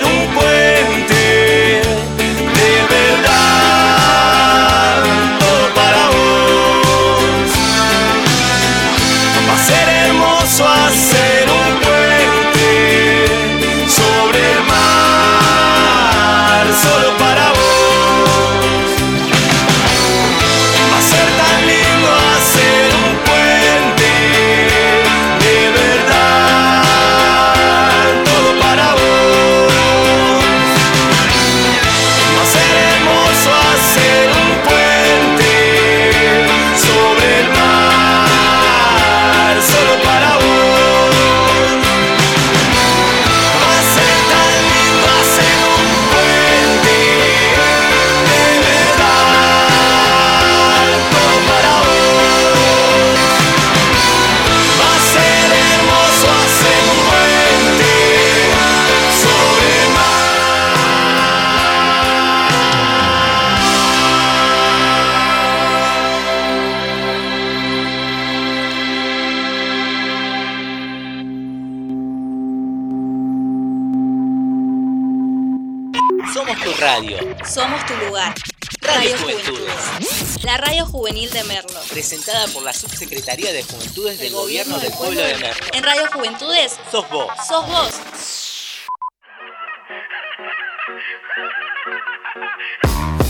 [83.03, 85.65] Subsecretaría de Juventudes del Gobierno del Pueblo de Merlo.
[85.73, 87.27] En Radio Juventudes Sos vos.
[87.45, 88.85] sos vos.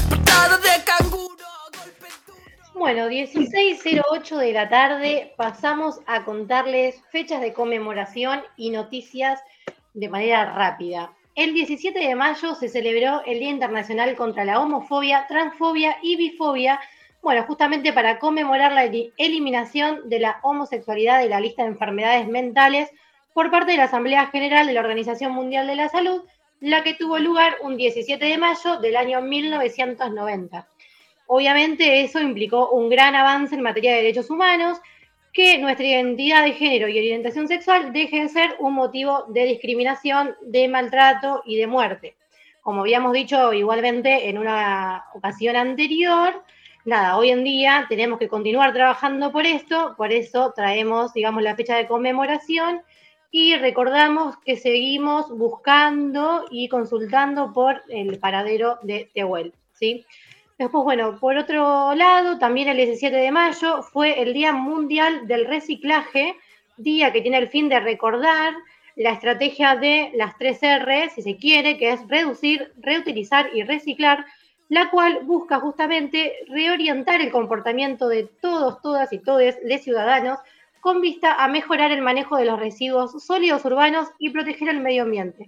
[0.10, 1.46] Portada de canguro.
[2.76, 9.40] Bueno, 16.08 de la tarde pasamos a contarles fechas de conmemoración y noticias
[9.96, 11.14] de manera rápida.
[11.34, 16.80] El 17 de mayo se celebró el Día Internacional contra la Homofobia, Transfobia y Bifobia,
[17.24, 22.28] bueno, justamente para conmemorar la eli- eliminación de la homosexualidad de la lista de enfermedades
[22.28, 22.92] mentales
[23.34, 26.22] por parte de la Asamblea General de la Organización Mundial de la Salud,
[26.60, 30.68] la que tuvo lugar un 17 de mayo del año 1990.
[31.28, 34.80] Obviamente eso implicó un gran avance en materia de derechos humanos,
[35.32, 40.36] que nuestra identidad de género y orientación sexual deje de ser un motivo de discriminación,
[40.42, 42.16] de maltrato y de muerte.
[42.62, 46.44] Como habíamos dicho igualmente en una ocasión anterior,
[46.86, 51.56] nada, hoy en día tenemos que continuar trabajando por esto, por eso traemos, digamos, la
[51.56, 52.82] fecha de conmemoración
[53.32, 60.06] y recordamos que seguimos buscando y consultando por el paradero de Tehuel, ¿sí?
[60.58, 65.46] Después, bueno, por otro lado, también el 17 de mayo fue el Día Mundial del
[65.46, 66.36] Reciclaje,
[66.78, 68.54] día que tiene el fin de recordar
[68.96, 74.26] la estrategia de las tres R, si se quiere, que es reducir, reutilizar y reciclar,
[74.74, 80.40] la cual busca justamente reorientar el comportamiento de todos, todas y todos los ciudadanos
[80.82, 85.04] con vista a mejorar el manejo de los residuos sólidos urbanos y proteger el medio
[85.04, 85.48] ambiente.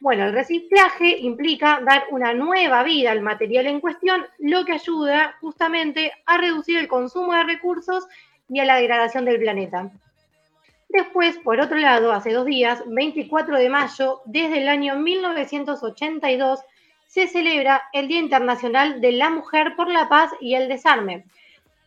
[0.00, 5.36] Bueno, el reciclaje implica dar una nueva vida al material en cuestión, lo que ayuda
[5.42, 8.06] justamente a reducir el consumo de recursos
[8.48, 9.92] y a la degradación del planeta.
[10.88, 16.60] Después, por otro lado, hace dos días, 24 de mayo, desde el año 1982,
[17.16, 21.24] se celebra el Día Internacional de la Mujer por la Paz y el Desarme.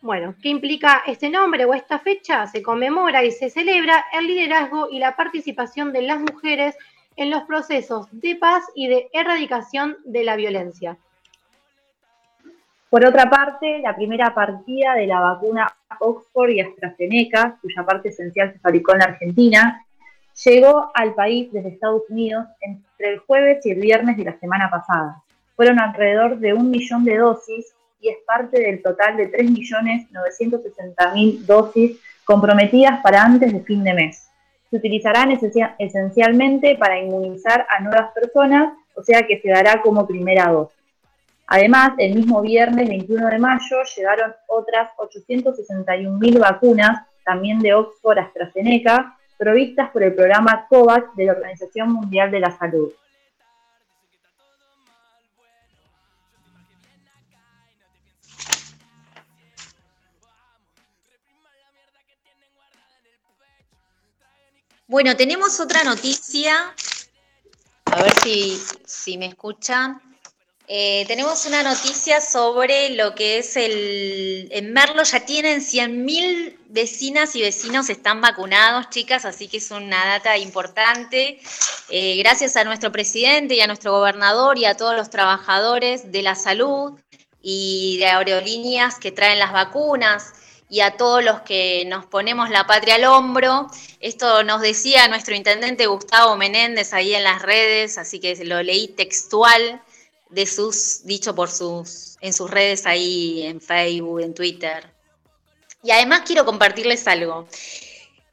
[0.02, 2.48] Bueno, ¿qué implica este nombre o esta fecha?
[2.48, 6.74] Se conmemora y se celebra el liderazgo y la participación de las mujeres
[7.14, 10.96] en los procesos de paz y de erradicación de la violencia.
[12.88, 18.52] Por otra parte, la primera partida de la vacuna Oxford y AstraZeneca, cuya parte esencial
[18.52, 19.86] se fabricó en la Argentina,
[20.44, 22.46] llegó al país desde Estados Unidos
[23.00, 25.22] entre el jueves y el viernes de la semana pasada.
[25.56, 31.98] Fueron alrededor de un millón de dosis y es parte del total de 3.960.000 dosis
[32.24, 34.28] comprometidas para antes de fin de mes.
[34.70, 35.30] Se utilizarán
[35.78, 40.76] esencialmente para inmunizar a nuevas personas, o sea que se dará como primera dosis.
[41.46, 49.16] Además, el mismo viernes 21 de mayo llegaron otras 861.000 vacunas, también de Oxford AstraZeneca,
[49.40, 52.92] provistas por el programa COVAX de la Organización Mundial de la Salud.
[64.86, 66.74] Bueno, tenemos otra noticia.
[67.86, 70.09] A ver si, si me escuchan.
[70.72, 74.46] Eh, tenemos una noticia sobre lo que es el...
[74.52, 80.06] En Merlo ya tienen 100.000 vecinas y vecinos están vacunados, chicas, así que es una
[80.06, 81.40] data importante.
[81.88, 86.22] Eh, gracias a nuestro presidente y a nuestro gobernador y a todos los trabajadores de
[86.22, 86.92] la salud
[87.42, 90.34] y de aerolíneas que traen las vacunas
[90.68, 93.66] y a todos los que nos ponemos la patria al hombro.
[93.98, 98.86] Esto nos decía nuestro intendente Gustavo Menéndez ahí en las redes, así que lo leí
[98.86, 99.82] textual
[100.30, 104.92] de sus, dicho por sus, en sus redes ahí, en Facebook, en Twitter.
[105.82, 107.48] Y además quiero compartirles algo,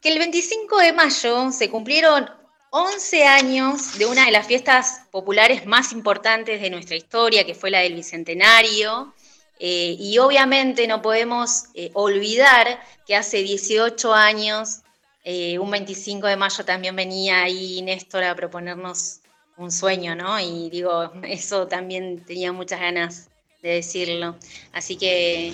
[0.01, 2.29] que el 25 de mayo se cumplieron
[2.69, 7.71] 11 años de una de las fiestas populares más importantes de nuestra historia, que fue
[7.71, 9.13] la del Bicentenario,
[9.59, 14.81] eh, y obviamente no podemos eh, olvidar que hace 18 años,
[15.23, 19.21] eh, un 25 de mayo también venía ahí Néstor a proponernos
[19.57, 20.39] un sueño, ¿no?
[20.39, 23.29] Y digo, eso también tenía muchas ganas
[23.61, 24.35] de decirlo.
[24.73, 25.53] Así que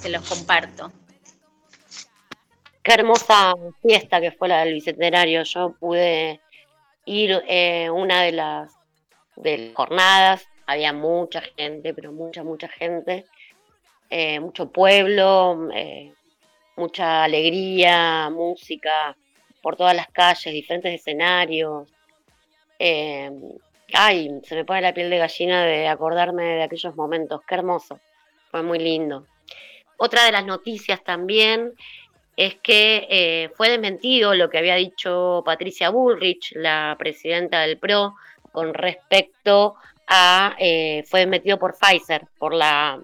[0.00, 0.92] se los comparto.
[2.82, 5.42] Qué hermosa fiesta que fue la del Bicentenario.
[5.42, 6.40] Yo pude
[7.06, 7.42] ir
[7.92, 8.72] una de las,
[9.36, 13.26] de las jornadas había mucha gente, pero mucha, mucha gente,
[14.10, 16.12] eh, mucho pueblo, eh,
[16.76, 19.16] mucha alegría, música
[19.62, 21.88] por todas las calles, diferentes escenarios.
[22.86, 23.30] Eh,
[23.94, 27.98] ay, se me pone la piel de gallina de acordarme de aquellos momentos, qué hermoso,
[28.50, 29.26] fue muy lindo.
[29.96, 31.72] Otra de las noticias también
[32.36, 38.16] es que fue desmentido lo que había dicho Patricia Bullrich, la presidenta del PRO,
[38.52, 39.76] con respecto
[40.58, 43.00] eh, fue metido por Pfizer, por la,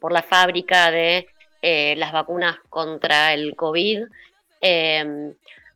[0.00, 1.28] por la fábrica de
[1.62, 4.04] eh, las vacunas contra el COVID.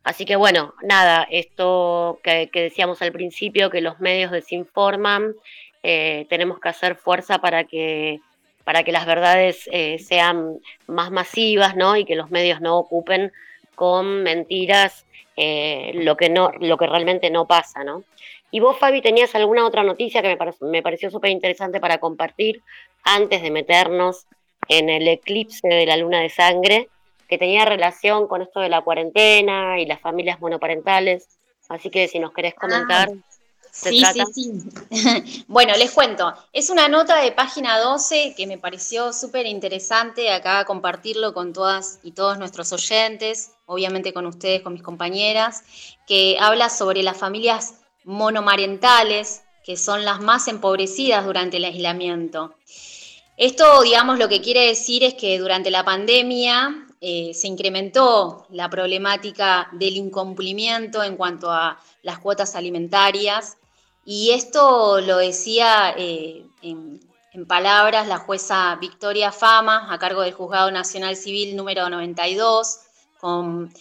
[0.03, 5.35] Así que bueno, nada, esto que, decíamos al principio, que los medios desinforman,
[5.83, 8.19] eh, tenemos que hacer fuerza para que
[8.63, 9.67] para que las verdades
[10.05, 11.97] sean más masivas, ¿no?
[11.97, 13.31] Y que los medios no ocupen
[13.73, 18.03] con mentiras lo que no, lo que realmente no pasa, ¿no?
[18.51, 22.61] Y vos, Fabi, tenías alguna otra noticia que me, pareció súper interesante para compartir
[23.03, 24.27] antes de meternos
[24.67, 26.89] en el eclipse de la luna de sangre,
[27.31, 31.29] que tenía relación con esto de la cuarentena y las familias monoparentales.
[31.69, 33.09] Así que si nos querés comentar.
[33.71, 34.21] sí, sí,
[34.91, 35.45] sí.
[35.47, 36.33] bueno, les cuento.
[36.51, 41.99] Es una nota de página 12 que me pareció súper interesante acá compartirlo con todas
[42.03, 45.63] y todos nuestros oyentes, obviamente con ustedes, con mis compañeras,
[46.05, 52.55] que habla sobre las familias monomarentales, que son las más empobrecidas durante el aislamiento.
[53.37, 58.69] Esto, digamos, lo que quiere decir es que durante la pandemia eh, se incrementó la
[58.69, 63.57] problemática del incumplimiento en cuanto a las cuotas alimentarias.
[64.05, 66.99] Y esto lo decía eh, en,
[67.47, 72.79] palabras la jueza Victoria Fama a cargo del Juzgado Nacional Civil número 92
[73.19, 73.73] con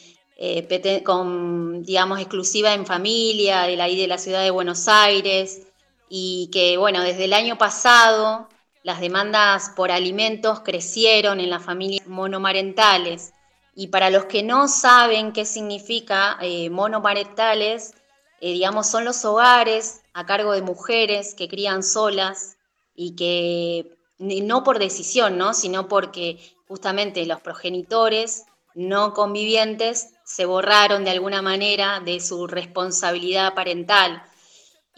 [0.42, 5.66] eh, con, digamos, exclusiva en familia, de la, de la ciudad de Buenos Aires,
[6.08, 8.48] y que, bueno, desde el año pasado
[8.82, 13.32] las demandas por alimentos crecieron en las familias monomarentales.
[13.74, 17.94] Y para los que no saben qué significa eh, monomarentales,
[18.40, 22.56] eh, digamos, son los hogares a cargo de mujeres que crían solas
[22.94, 25.54] y que no por decisión, ¿no?
[25.54, 33.54] sino porque justamente los progenitores no convivientes se borraron de alguna manera de su responsabilidad
[33.54, 34.22] parental.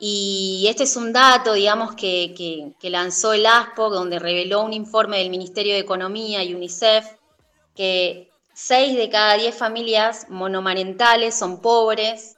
[0.05, 5.31] Y este es un dato, digamos, que, lanzó el ASPO, donde reveló un informe del
[5.31, 7.07] Ministerio de Economía y UNICEF,
[7.77, 12.35] que 6 de cada 10 familias monomarentales son pobres,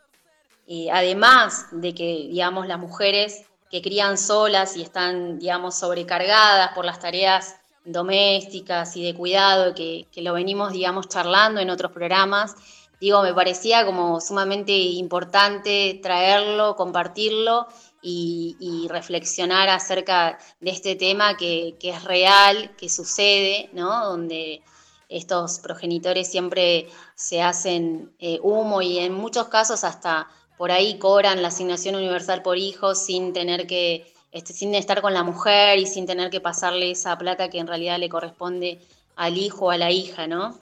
[0.67, 6.85] y además de que, digamos, las mujeres que crían solas y están, digamos, sobrecargadas por
[6.85, 7.57] las tareas
[7.87, 12.57] domésticas y de cuidado, que, que lo venimos, digamos, charlando en otros programas,
[13.01, 17.67] digo, me parecía como sumamente importante traerlo, compartirlo
[18.03, 24.05] y, reflexionar acerca de este tema que, es real, que sucede, ¿no?
[24.05, 24.63] Donde
[25.09, 31.43] estos progenitores siempre se hacen eh, humo y en muchos casos hasta por ahí cobran
[31.43, 35.87] la asignación universal por hijos sin tener que, este, sin estar con la mujer y
[35.87, 38.81] sin tener que pasarle esa plata que en realidad le corresponde
[39.17, 40.59] al hijo o a la hija, ¿no?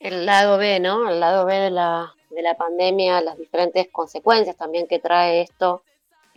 [0.00, 1.08] El lado B, ¿no?
[1.08, 5.82] El lado B de la, de la pandemia, las diferentes consecuencias también que trae esto,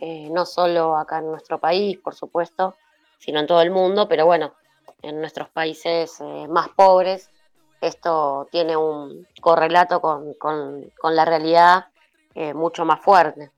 [0.00, 2.74] eh, no solo acá en nuestro país, por supuesto,
[3.18, 4.52] sino en todo el mundo, pero bueno,
[5.00, 7.30] en nuestros países eh, más pobres,
[7.80, 11.86] esto tiene un correlato con, la realidad
[12.34, 13.52] eh, mucho más fuerte.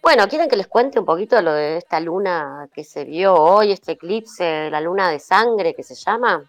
[0.00, 3.72] bueno, ¿quieren que les cuente un poquito lo de esta luna que se vio hoy,
[3.72, 6.48] este eclipse, la luna de sangre que se llama?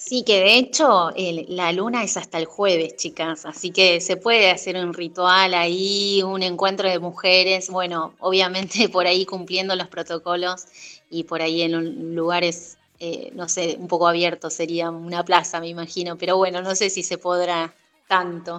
[0.00, 1.10] Sí, que de hecho
[1.48, 6.22] la luna es hasta el jueves, chicas, así que se puede hacer un ritual ahí,
[6.22, 10.66] un encuentro de mujeres, bueno, obviamente por ahí cumpliendo los protocolos
[11.10, 15.68] y por ahí en lugares, eh, no sé, un poco abiertos, sería una plaza, me
[15.68, 17.74] imagino, pero bueno, no sé si se podrá
[18.06, 18.56] tanto.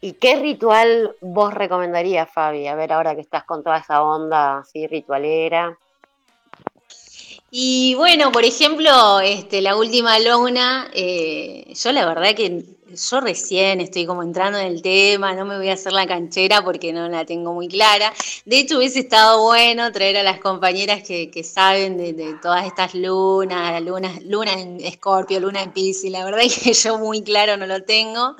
[0.00, 2.68] ¿Y qué ritual vos recomendarías, Fabi?
[2.68, 5.76] A ver, ahora que estás con toda esa onda así ritualera.
[7.50, 12.62] Y bueno, por ejemplo, este, la última luna, eh, yo la verdad que
[12.94, 16.62] yo recién estoy como entrando en el tema, no me voy a hacer la canchera
[16.62, 18.12] porque no la tengo muy clara.
[18.44, 23.82] De hecho, hubiese estado bueno traer a las compañeras que, saben de, todas estas lunas,
[23.82, 27.66] luna, luna en Escorpio, luna en Pisces, la verdad es que yo muy claro no
[27.66, 28.36] lo tengo.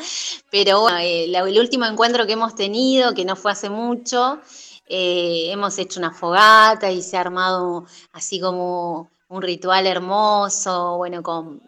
[0.51, 4.41] Pero bueno, eh, el último encuentro que hemos tenido, que no fue hace mucho,
[4.89, 11.23] eh, hemos hecho una fogata y se ha armado así como un ritual hermoso, bueno,
[11.23, 11.61] con,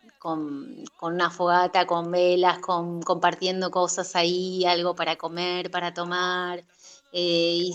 [1.03, 6.65] una fogata, con velas, con, compartiendo cosas ahí, algo para comer, para tomar.
[7.13, 7.71] Eh,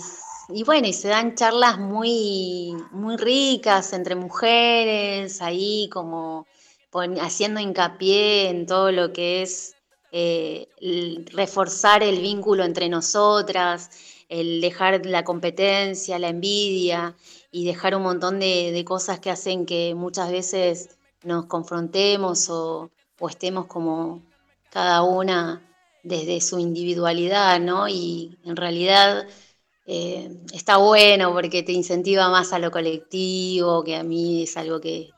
[0.48, 6.46] y, bueno, y se dan charlas muy, muy ricas entre mujeres, ahí como
[7.20, 9.74] haciendo hincapié en todo lo que es
[10.12, 10.68] eh,
[11.32, 13.90] reforzar el vínculo entre nosotras
[14.28, 17.16] el dejar la competencia, la envidia
[17.50, 22.90] y dejar un montón de, cosas que hacen que muchas veces nos confrontemos o,
[23.28, 24.22] estemos como
[24.70, 25.62] cada una
[26.02, 27.88] desde su individualidad, ¿no?
[27.88, 29.26] Y en realidad
[29.86, 34.80] eh, está bueno porque te incentiva más a lo colectivo, que a mí es algo
[34.80, 35.10] que,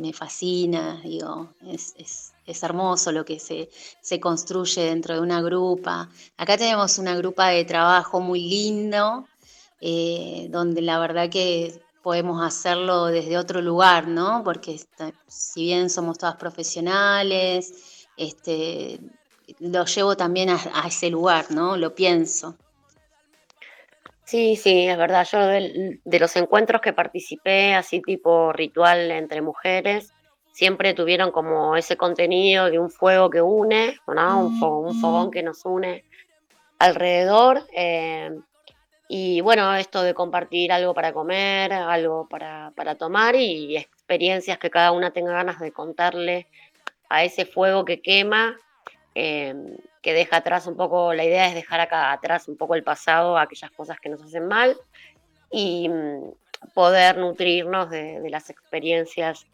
[0.00, 2.32] me fascina, digo, es
[2.62, 6.08] hermoso lo que se, construye dentro de una grupa.
[6.36, 9.26] Acá tenemos una grupa de trabajo muy lindo,
[9.80, 14.42] eh, donde la verdad que podemos hacerlo desde otro lugar, ¿no?
[14.44, 14.80] Porque
[15.26, 18.98] si bien somos todas profesionales, este,
[19.60, 21.76] lo llevo también a, ese lugar, ¿no?
[21.76, 22.56] Lo pienso.
[24.24, 25.26] Sí, sí, es verdad.
[25.30, 30.12] Yo de, los encuentros que participé, así tipo ritual entre mujeres,
[30.58, 36.04] siempre tuvieron como ese contenido de un fuego que une, un, fogón, que nos une
[36.80, 37.62] alrededor.
[37.72, 38.36] Eh,
[39.08, 44.90] y bueno, esto de compartir algo para comer, algo para, tomar y experiencias que cada
[44.90, 46.48] una tenga ganas de contarle
[47.08, 48.56] a ese fuego que quema,
[49.14, 49.54] eh,
[50.02, 53.38] que deja atrás un poco, la idea es dejar acá atrás un poco el pasado,
[53.38, 54.76] aquellas cosas que nos hacen mal
[55.52, 56.32] y mm,
[56.74, 59.46] poder nutrirnos de las experiencias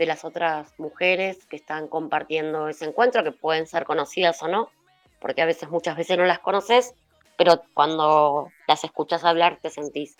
[0.00, 4.70] de las otras mujeres que están compartiendo ese encuentro, que pueden ser conocidas o no,
[5.20, 6.94] porque a veces, muchas veces no las conoces,
[7.36, 10.16] pero cuando las escuchas hablar te sentís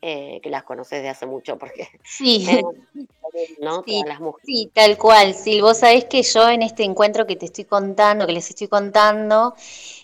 [0.00, 2.46] eh, que las conoces de hace mucho, porque sí,
[3.60, 3.82] ¿no?
[3.84, 5.34] sí, las sí, tal cual.
[5.34, 8.68] Sí, vos sabés que yo en este encuentro que te estoy contando, que les estoy
[8.68, 9.56] contando,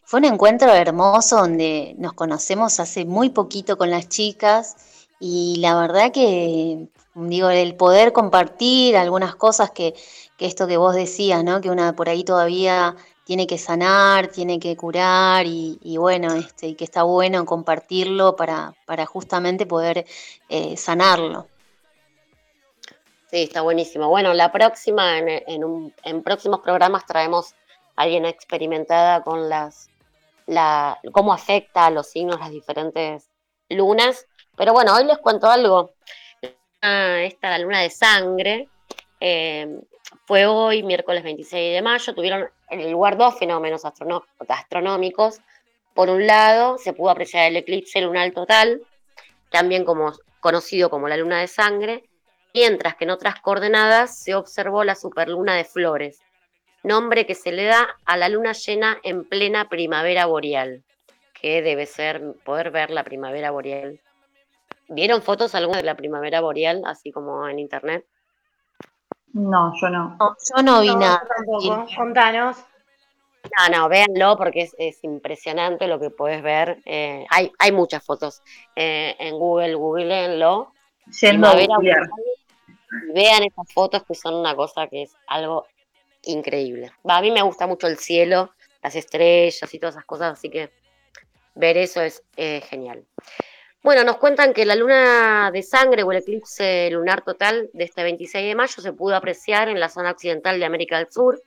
[0.02, 5.78] fue un encuentro hermoso donde nos conocemos hace muy poquito con las chicas y la
[5.78, 9.94] verdad que digo, el poder compartir algunas cosas que,
[10.38, 11.60] esto que vos decías, ¿no?
[11.60, 16.74] Que una por ahí todavía tiene que sanar, tiene que curar y, bueno, este, y
[16.74, 20.04] que está bueno compartirlo para, para justamente poder
[20.48, 21.46] eh, sanarlo.
[23.30, 24.08] Sí, está buenísimo.
[24.08, 27.54] Bueno, la próxima, en, en, próximos programas traemos
[27.94, 29.88] a alguien experimentada con las,
[30.46, 33.30] la, cómo afecta a los signos las diferentes
[33.68, 34.26] lunas.
[34.56, 35.92] Pero bueno, hoy les cuento algo
[36.83, 38.68] esta la luna de sangre,
[39.20, 39.80] eh,
[40.26, 45.41] fue hoy, miércoles 26 de mayo, tuvieron en el lugar dos fenómenos astronómicos.
[45.95, 48.83] Por un lado, se pudo apreciar el eclipse lunar total,
[49.51, 52.05] también como, conocido como la luna de sangre,
[52.55, 56.20] mientras que en otras coordenadas se observó la superluna de Flores,
[56.83, 60.83] nombre que se le da a la luna llena en plena primavera boreal,
[61.41, 64.01] que debe ser poder ver la primavera boreal.
[64.93, 68.07] ¿Vieron fotos alguna de la primavera boreal, así como en internet?
[69.32, 70.18] No, yo no.
[70.18, 71.22] yo no vi nada.
[71.36, 71.86] Tampoco.
[71.97, 72.59] Contanos.
[73.59, 76.80] No, no, véanlo porque es, es impresionante lo que puedes ver.
[76.84, 78.43] Eh, hay, hay muchas fotos
[78.76, 80.72] eh, en Google, googleenlo.
[81.20, 82.09] Yendo a googlear.
[83.14, 85.66] Vean esas fotos que son una cosa que es algo
[86.24, 86.93] increíble.
[87.09, 90.51] Va, a mí me gusta mucho el cielo, las estrellas y todas esas cosas, así
[90.51, 90.70] que
[91.55, 93.05] ver eso es eh, genial.
[93.83, 98.05] Bueno, nos cuentan que la luna de sangre o el eclipse lunar total de este
[98.05, 101.43] 26 de mayo se pudo apreciar en la zona occidental de América del Sur,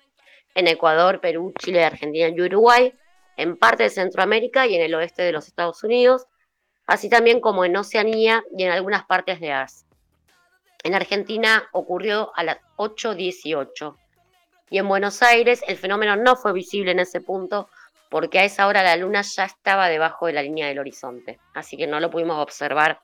[0.54, 2.94] en Ecuador, Perú, Chile, Argentina y Uruguay,
[3.38, 6.26] en parte de Centroamérica y en el oeste de los Estados Unidos,
[6.88, 9.88] así también como en Oceanía y en algunas partes de Asia.
[10.84, 13.96] En Argentina ocurrió a las 8.18
[14.72, 17.70] y en Buenos Aires el fenómeno no fue visible en ese punto
[18.10, 21.78] porque a esa hora la luna ya estaba debajo de la línea del horizonte, así
[21.78, 23.00] que no lo pudimos observar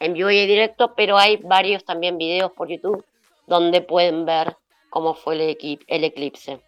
[0.00, 3.04] en vivo y en directo, pero hay varios también videos por YouTube
[3.46, 4.56] donde pueden ver
[4.90, 6.60] cómo fue el, eclipse.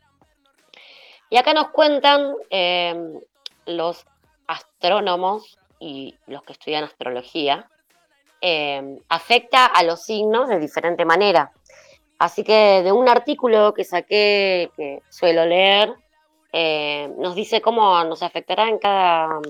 [1.30, 2.94] Y acá nos cuentan eh,
[3.66, 4.06] los
[4.46, 7.68] astrónomos y los que estudian astrología,
[8.40, 11.52] eh, afecta a los signos de diferente manera.
[12.18, 15.94] Así que de un artículo que saqué, que suelo leer,
[16.58, 19.40] eh, nos dice cómo nos afectará en cada,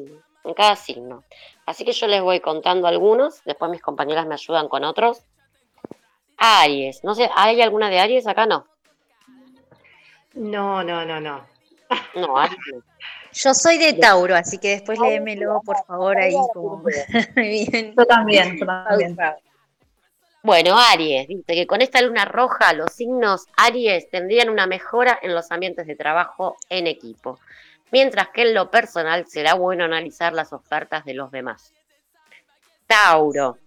[0.43, 1.23] en cada signo.
[1.65, 5.23] Así que yo les voy contando algunos, después mis compañeras me ayudan con otros.
[6.37, 8.47] Aries, no sé, ¿hay alguna de Aries acá?
[8.47, 8.67] No.
[10.35, 11.47] No, no, no, no.
[12.17, 12.59] No, Aries.
[13.35, 16.83] Yo soy de Tauro, así que después léemelo, por favor, ahí como
[17.37, 17.95] bien.
[17.97, 19.17] Yo también, yo también.
[20.47, 25.35] Bueno, Aries, dice que con esta luna roja los signos Aries tendrían una mejora en
[25.35, 27.41] los ambientes de trabajo en equipo,
[27.91, 31.73] mientras que en lo personal será bueno analizar las ofertas de los demás.
[32.87, 33.59] Tauro,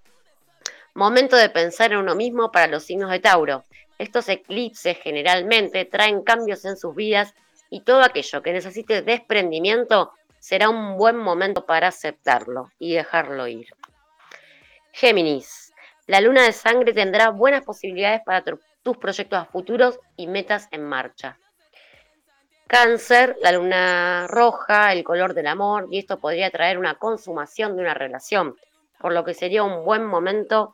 [0.93, 3.65] momento de pensar en uno mismo para los signos de Tauro.
[3.97, 7.33] Estos eclipses generalmente traen cambios en sus vidas
[7.69, 13.67] y todo aquello que necesite desprendimiento será un buen momento para aceptarlo y dejarlo ir.
[14.93, 15.68] Géminis,
[16.09, 20.83] la luna de sangre tendrá buenas posibilidades para tu- tus proyectos futuros y metas en
[20.83, 21.37] marcha.
[22.67, 27.83] Cáncer, la luna roja, el color del amor, y esto podría traer una consumación de
[27.83, 28.55] una relación,
[28.99, 30.73] por lo que sería un buen momento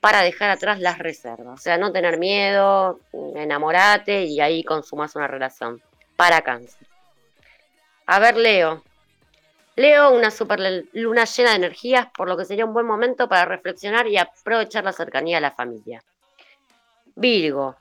[0.00, 1.60] para dejar atrás las reservas.
[1.60, 3.00] O sea, no tener miedo,
[3.34, 5.82] enamorate y ahí consumas una relación.
[6.16, 6.86] Para cáncer.
[8.06, 8.82] A ver, Leo.
[9.76, 10.60] Leo, una super
[10.92, 14.84] luna llena de energías, por lo que sería un buen momento para reflexionar y aprovechar
[14.84, 16.02] la cercanía a la familia.
[17.14, 17.76] Virgo.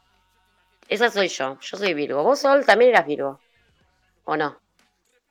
[0.88, 1.58] Esa soy yo.
[1.60, 2.24] Yo soy Virgo.
[2.24, 3.40] ¿Vos, Sol, también eras Virgo?
[4.26, 4.58] ¿O no?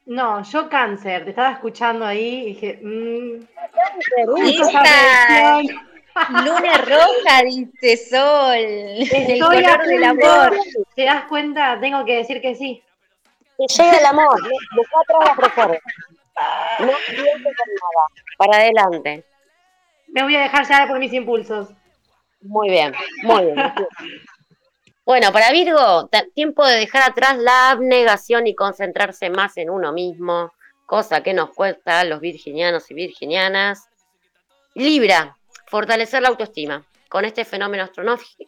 [0.07, 3.41] No, yo cáncer, te estaba escuchando ahí y dije, mmm,
[6.45, 8.55] luna roja, dice Sol.
[8.55, 10.59] El estoy color a del amor.
[10.95, 11.79] ¿Te das cuenta?
[11.81, 12.83] Tengo que decir que sí.
[13.57, 14.41] Que llega el amor.
[14.75, 15.79] Busca atrás las.
[16.81, 18.05] No pienses en nada.
[18.39, 19.25] Para adelante.
[20.09, 21.69] Me voy a dejar llevar por mis impulsos.
[22.43, 23.57] Muy bien, muy bien.
[25.05, 30.53] Bueno, para Virgo, tiempo de dejar atrás la abnegación y concentrarse más en uno mismo,
[30.87, 33.89] cosa que nos cuesta a los virginianos y virginianas.
[34.75, 37.89] Libra, fortalecer la autoestima con este fenómeno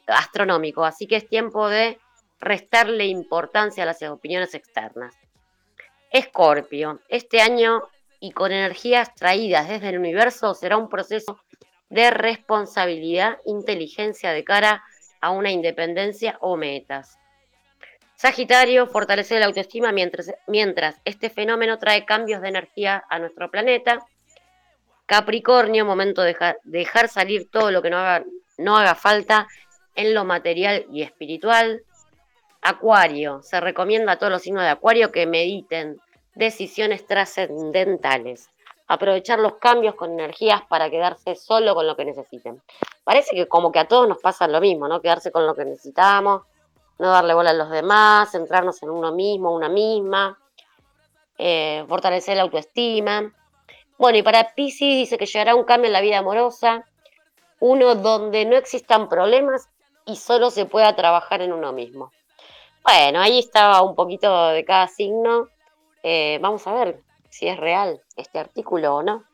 [0.07, 1.99] astronómico, así que es tiempo de
[2.41, 5.15] restarle importancia a las opiniones externas.
[6.13, 7.83] Escorpio, este año
[8.21, 11.41] y con energías traídas desde el universo será un proceso
[11.89, 14.83] de responsabilidad, inteligencia de cara
[15.21, 17.19] a una independencia o metas.
[18.15, 23.99] Sagitario, fortalecer la autoestima mientras, mientras este fenómeno trae cambios de energía a nuestro planeta.
[25.07, 27.99] Capricornio, momento de dejar, dejar salir todo lo que no
[28.59, 29.49] no haga falta
[29.95, 31.83] en lo material y espiritual.
[32.63, 36.01] Acuario, se recomienda a todos los signos de Acuario que mediten
[36.37, 38.51] decisiones trascendentales.
[38.87, 42.63] Aprovechar los cambios con energías para quedarse solo con lo que necesiten.
[43.03, 45.01] Parece que como que a todos nos pasa lo mismo, ¿no?
[45.01, 46.43] Quedarse con lo que necesitamos,
[47.01, 50.39] no darle bola a los demás, centrarnos en uno mismo, una misma,
[51.39, 53.33] eh, fortalecer la autoestima.
[53.99, 56.85] Bueno, y para Pisces dice que llegará un cambio en la vida amorosa,
[57.59, 59.69] uno donde no existan problemas
[60.05, 62.13] y solo se pueda trabajar en uno mismo.
[62.85, 65.49] Bueno, ahí estaba un poquito de cada signo.
[66.03, 69.25] Eh, vamos a ver si es real este artículo o no.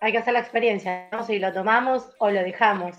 [0.00, 1.24] Hay que hacer la experiencia, ¿no?
[1.24, 2.94] Si lo tomamos o lo dejamos.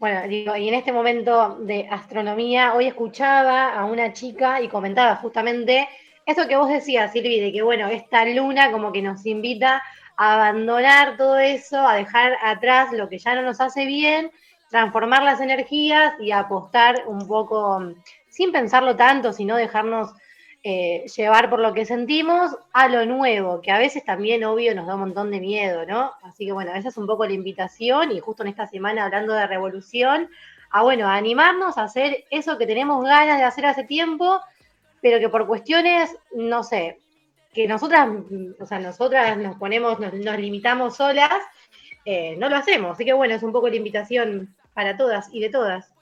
[0.00, 5.16] Bueno, digo, y en este momento de astronomía, hoy escuchaba a una chica y comentaba
[5.16, 5.88] justamente
[6.26, 9.82] esto que vos decías, Silvi, de que bueno, esta luna como que nos invita
[10.16, 14.30] a abandonar todo eso, a dejar atrás lo que ya no nos hace bien,
[14.70, 17.94] transformar las energías y apostar un poco,
[18.28, 20.12] sin pensarlo tanto, sino dejarnos
[20.62, 24.86] eh, llevar por lo que sentimos a lo nuevo, que a veces también, obvio, nos
[24.86, 26.12] da un montón de miedo, ¿no?
[26.22, 29.32] Así que bueno, esa es un poco la invitación y justo en esta semana hablando
[29.32, 30.28] de revolución,
[30.70, 34.40] a bueno, a animarnos a hacer eso que tenemos ganas de hacer hace tiempo,
[35.00, 37.00] pero que por cuestiones, no sé,
[37.52, 38.08] que nosotras,
[38.60, 41.42] o sea, nosotras nos ponemos, nos, limitamos solas,
[42.04, 42.92] eh, no lo hacemos.
[42.92, 45.92] Así que bueno, es un poco la invitación para todas y de todas.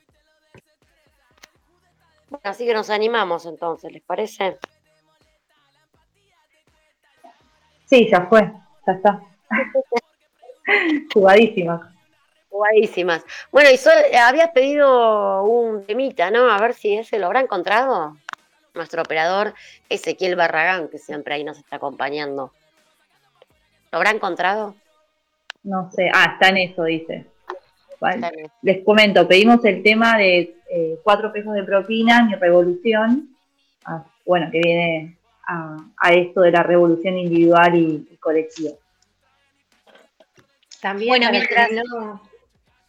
[2.43, 4.59] Así que nos animamos entonces, ¿les parece?
[7.87, 8.53] Sí, ya fue,
[8.87, 9.21] ya está.
[11.15, 11.81] Jugadísimas.
[12.51, 13.25] Jugadísimas.
[13.51, 16.51] Bueno, y Sol, habías pedido un temita, ¿no?
[16.51, 18.17] A ver si ese lo habrá encontrado.
[18.75, 19.55] Nuestro operador
[19.89, 22.53] Ezequiel Barragán, que siempre ahí nos está acompañando.
[23.91, 24.75] ¿Lo habrá encontrado?
[25.63, 26.11] No sé.
[26.15, 27.27] Ah, está en eso, dice.
[28.63, 33.37] Les comento, pedimos el tema de eh, cuatro pesos de propina, mi revolución,
[33.85, 38.73] ah, bueno, que viene a, esto de la revolución individual y, colectiva.
[40.81, 41.71] También, bueno, mientras...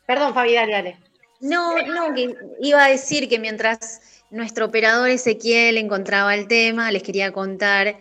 [0.06, 0.98] Perdón, Fabi, dale, dale.
[1.40, 7.04] No, no, que iba a decir que mientras nuestro operador Ezequiel encontraba el tema, les
[7.04, 7.96] quería contar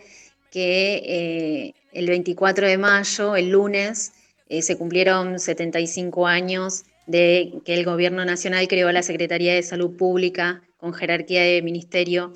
[0.51, 4.13] que eh, el 24 de mayo, el lunes,
[4.49, 9.97] eh, se cumplieron 75 años de que el Gobierno Nacional creó la Secretaría de Salud
[9.97, 12.33] Pública con jerarquía de ministerio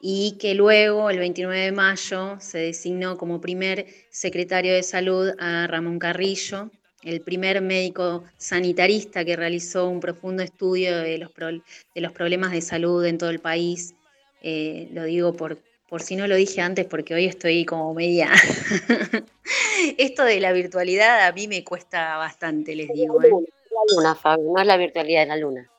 [0.00, 5.66] y que luego, el 29 de mayo, se designó como primer secretario de salud a
[5.66, 6.70] Ramón Carrillo,
[7.02, 12.62] el primer médico sanitarista que realizó un profundo estudio de los, de los problemas de
[12.62, 13.94] salud en todo el país.
[14.42, 15.58] Eh, lo digo por,
[15.88, 18.30] por si no lo dije antes, porque hoy estoy como media...
[19.98, 23.22] Esto de la virtualidad a mí me cuesta bastante, les digo.
[23.22, 23.30] ¿eh?
[23.74, 25.70] La luna, Fabi, no es la virtualidad de la luna.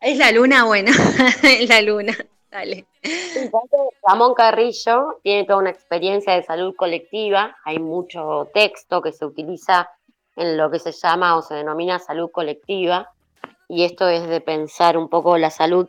[0.00, 0.90] Es la luna, bueno,
[1.42, 2.14] es la luna,
[2.50, 2.86] dale.
[4.06, 9.90] Ramón Carrillo tiene toda una experiencia de salud colectiva, hay mucho texto que se utiliza
[10.36, 13.12] en lo que se llama o se denomina salud colectiva,
[13.68, 15.88] y esto es de pensar un poco la salud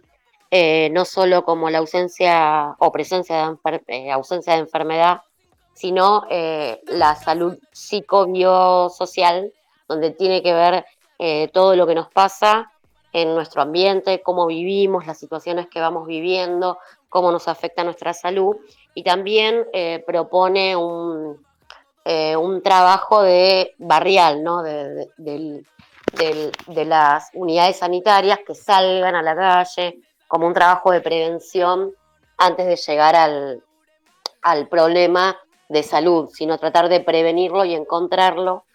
[0.52, 5.22] eh, no solo como la ausencia o presencia de eh, ausencia de enfermedad,
[5.74, 9.52] sino eh, la salud psicobiosocial
[9.88, 10.86] donde tiene que ver
[11.20, 12.72] eh, todo lo que nos pasa
[13.14, 18.58] en nuestro ambiente, cómo vivimos, las situaciones que vamos viviendo, cómo nos afecta nuestra salud.
[18.94, 21.42] Y también eh, propone un,
[22.04, 24.62] eh, un, trabajo de barrial, ¿no?
[24.62, 25.64] de,
[26.68, 31.94] las unidades sanitarias que salgan a la calle, como un trabajo de prevención
[32.38, 33.64] antes de llegar al,
[34.42, 35.38] al problema
[35.70, 38.66] de salud, sino tratar de prevenirlo y encontrarlo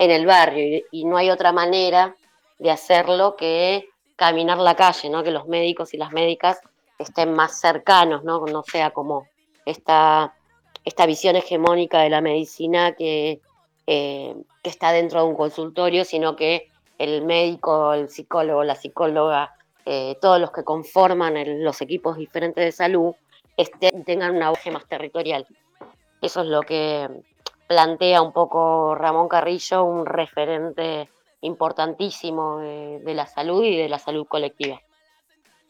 [0.00, 2.16] en el barrio y, no hay otra manera
[2.58, 5.22] de hacerlo que caminar la calle, ¿no?
[5.22, 6.58] que los médicos y las médicas
[6.98, 9.26] estén más cercanos, no, no sea como
[9.66, 10.34] esta,
[10.86, 13.42] esta visión hegemónica de la medicina que,
[13.86, 19.54] eh, que está dentro de un consultorio, sino que el médico, el psicólogo, la psicóloga,
[19.84, 23.14] eh, todos los que conforman los equipos diferentes de salud,
[23.58, 25.46] estén, tengan una voz más territorial.
[26.22, 27.06] Eso es lo que,
[27.70, 31.08] plantea un poco Ramón Carrillo, un referente
[31.42, 34.82] importantísimo de, la salud y de la salud colectiva.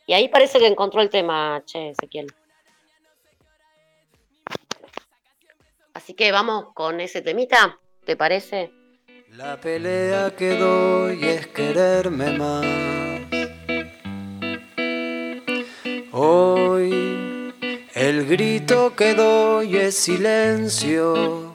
[0.07, 2.33] Y ahí parece que encontró el tema, che, Ezequiel.
[5.93, 8.73] Así que vamos con ese temita, ¿te parece?
[9.33, 12.65] La pelea que doy es quererme más.
[16.13, 17.53] Hoy
[17.95, 21.50] el grito que doy es silencio.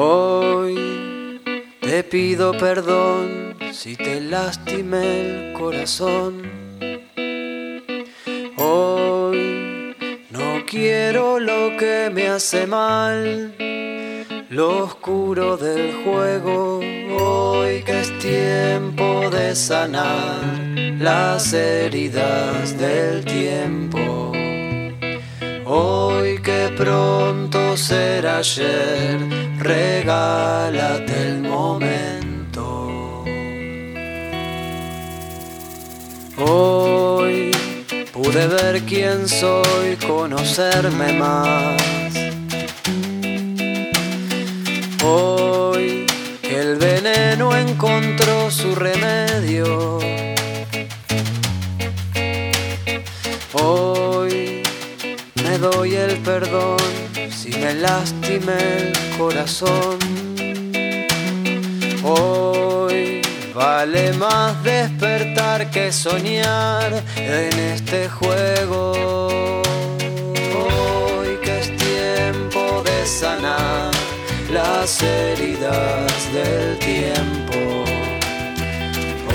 [0.00, 1.40] Hoy
[1.80, 6.42] te pido perdón si te lastimé el corazón.
[8.58, 9.96] Hoy
[10.30, 13.52] no quiero lo que me hace mal,
[14.48, 16.78] lo oscuro del juego.
[17.18, 20.44] Hoy que es tiempo de sanar
[21.00, 24.30] las heridas del tiempo.
[25.64, 33.24] Hoy que pronto será ayer, regálate el momento.
[36.36, 37.50] Hoy
[38.12, 41.82] pude ver quién soy, conocerme más.
[45.04, 46.06] Hoy
[46.42, 49.98] el veneno encontró su remedio.
[53.52, 54.62] Hoy
[55.42, 57.07] me doy el perdón
[57.60, 59.98] me lastimé el corazón.
[62.04, 63.20] Hoy
[63.54, 69.62] vale más despertar que soñar en este juego.
[70.64, 73.90] Hoy que es tiempo de sanar
[74.52, 77.84] las heridas del tiempo.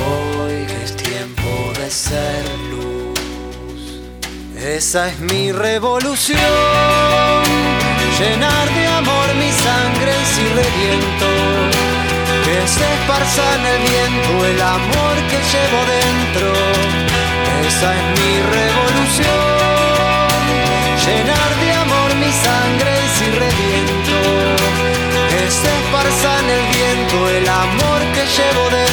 [0.06, 2.93] Hoy que es tiempo de ser luz.
[4.64, 6.40] Esa es mi revolución.
[8.18, 11.28] Llenar de amor mi sangre si reviento.
[12.46, 16.48] Que se esparza en el viento el amor que llevo dentro.
[17.68, 19.52] Esa es mi revolución.
[21.06, 24.18] Llenar de amor mi sangre si reviento.
[25.30, 28.93] Que se esparza en el viento el amor que llevo dentro.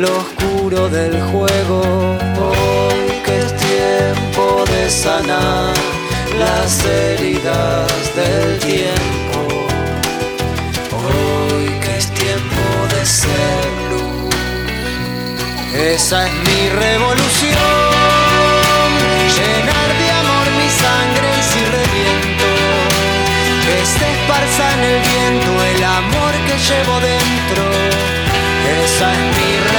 [0.00, 1.82] lo oscuro del juego.
[2.48, 5.74] Hoy que es tiempo de sanar
[6.38, 9.40] las heridas del tiempo.
[11.04, 14.34] Hoy que es tiempo de ser luz.
[15.74, 17.58] Esa es mi revolución.
[19.36, 22.48] Llenar de amor mi sangre si reviento.
[23.64, 27.62] Que se esparza en el viento el amor que llevo dentro.
[28.84, 29.69] Esa es mi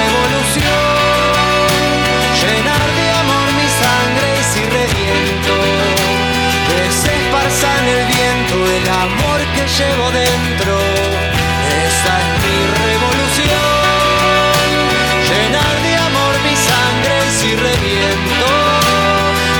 [9.77, 10.73] llevo dentro.
[11.87, 13.71] Esa es mi revolución.
[15.29, 18.49] Llenar de amor mi sangre si reviento.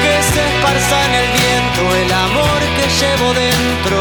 [0.04, 4.00] Que se esparza en el viento el amor que llevo dentro.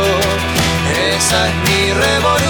[1.15, 2.50] Esa es mi revolución.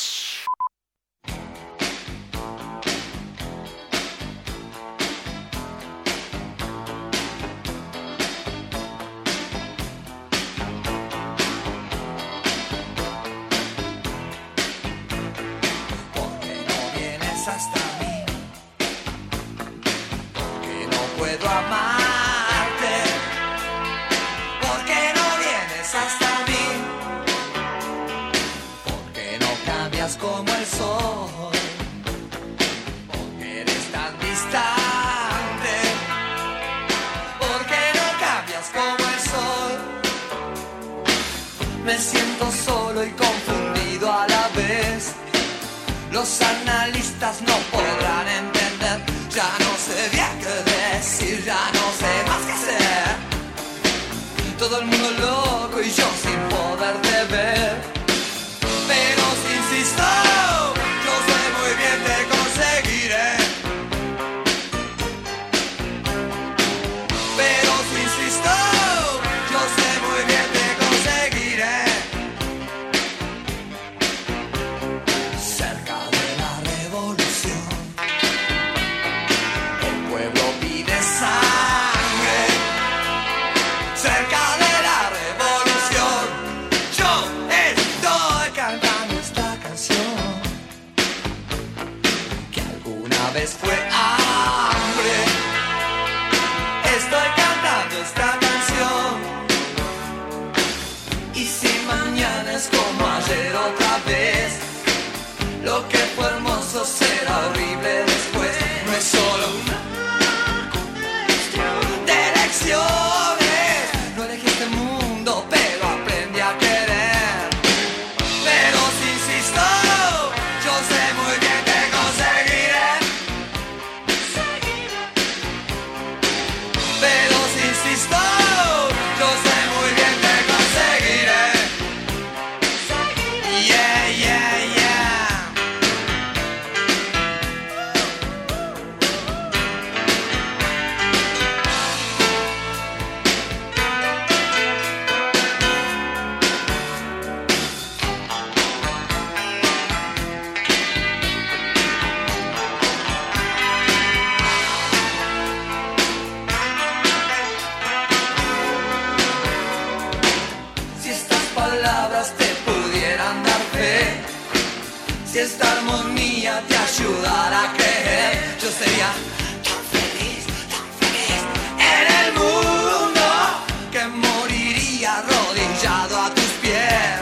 [174.61, 177.19] Moriría arrodillado a tus pies.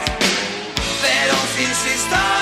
[1.02, 2.39] Pero si insisto,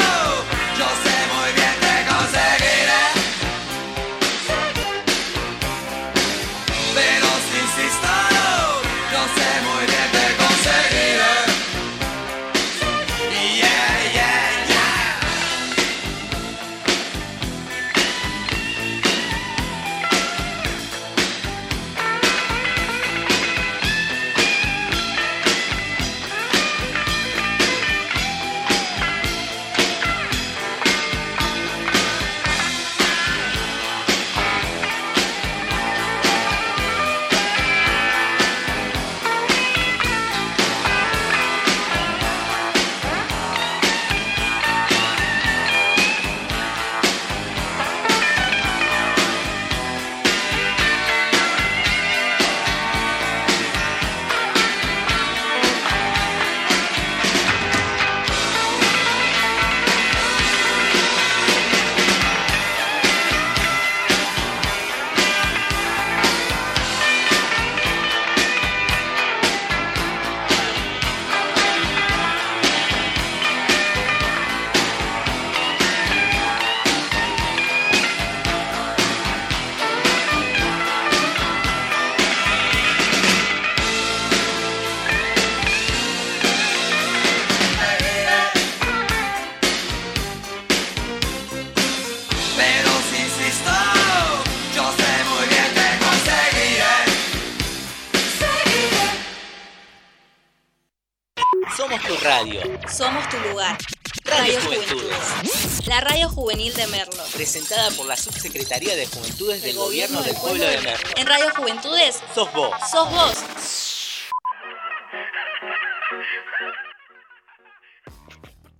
[107.51, 111.09] Presentada por la Subsecretaría de Juventudes del Gobierno del Pueblo de Merlo.
[111.17, 112.75] En Radio Juventudes, Sos vos.
[112.91, 114.29] sos vos.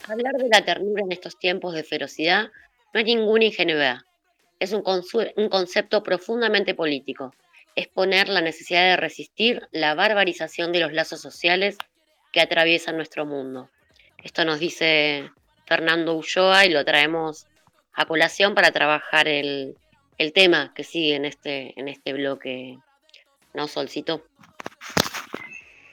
[0.07, 2.51] Hablar de la ternura en estos tiempos de ferocidad
[2.93, 4.01] no es ninguna ingenuidad.
[4.61, 7.35] Es un, un concepto profundamente político.
[7.75, 11.79] Es poner la necesidad de resistir la barbarización de los lazos sociales
[12.33, 13.71] que atraviesan nuestro mundo.
[14.23, 15.31] Esto nos dice
[15.65, 17.47] Fernando Ulloa y lo traemos
[17.99, 19.75] a colación para trabajar el,
[20.19, 22.79] el tema que sigue en este, en este bloque.
[23.55, 24.23] ¿No, Solcito?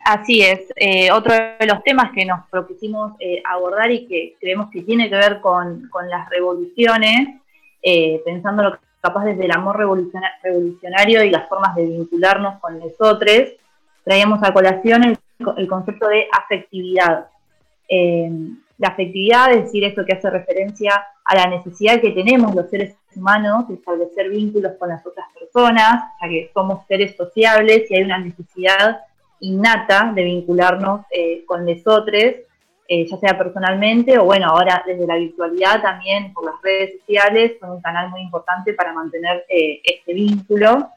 [0.05, 4.69] Así es, eh, otro de los temas que nos propusimos eh, abordar y que creemos
[4.69, 7.41] que tiene que ver con, con las revoluciones,
[7.81, 13.49] eh, pensándolo capaz desde el amor revoluciona- revolucionario y las formas de vincularnos con nosotros,
[14.03, 15.17] traíamos a colación el,
[15.57, 17.27] el concepto de afectividad.
[18.75, 22.69] Eh, la afectividad es decir esto que hace referencia a la necesidad que tenemos los
[22.69, 27.95] seres humanos de establecer vínculos con las otras personas, ya que somos seres sociables y
[27.95, 28.99] hay una necesidad
[29.39, 32.35] innata de vincularnos eh, con nosotros,
[32.87, 37.53] eh, ya sea personalmente o bueno, ahora desde la virtualidad también por las redes sociales,
[37.59, 40.89] son un canal muy importante para mantener eh, este vínculo.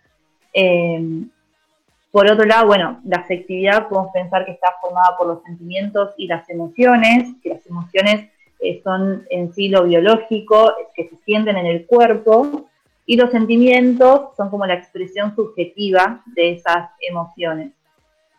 [2.18, 6.26] Por otro lado, bueno, la afectividad podemos pensar que está formada por los sentimientos y
[6.26, 8.28] las emociones, que las emociones
[8.58, 12.66] eh, son en sí lo biológico, que se sienten en el cuerpo,
[13.06, 17.70] y los sentimientos son como la expresión subjetiva de esas emociones.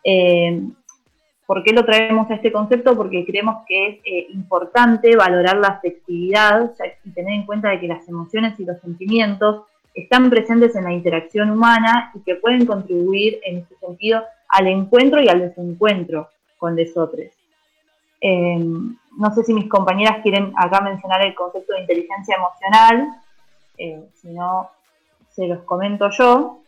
[0.04, 0.60] Eh,
[1.46, 2.94] ¿Por qué lo traemos a este concepto?
[2.94, 6.70] Porque creemos que es eh, importante valorar la afectividad
[7.02, 9.62] y tener en cuenta de que las emociones y los sentimientos
[9.94, 15.20] están presentes en la interacción humana y que pueden contribuir en este sentido al encuentro
[15.20, 17.26] y al desencuentro con nosotros.
[18.20, 23.08] Eh, no sé si mis compañeras quieren acá mencionar el concepto de inteligencia emocional,
[23.78, 24.70] eh, si no,
[25.30, 26.58] se los comento yo.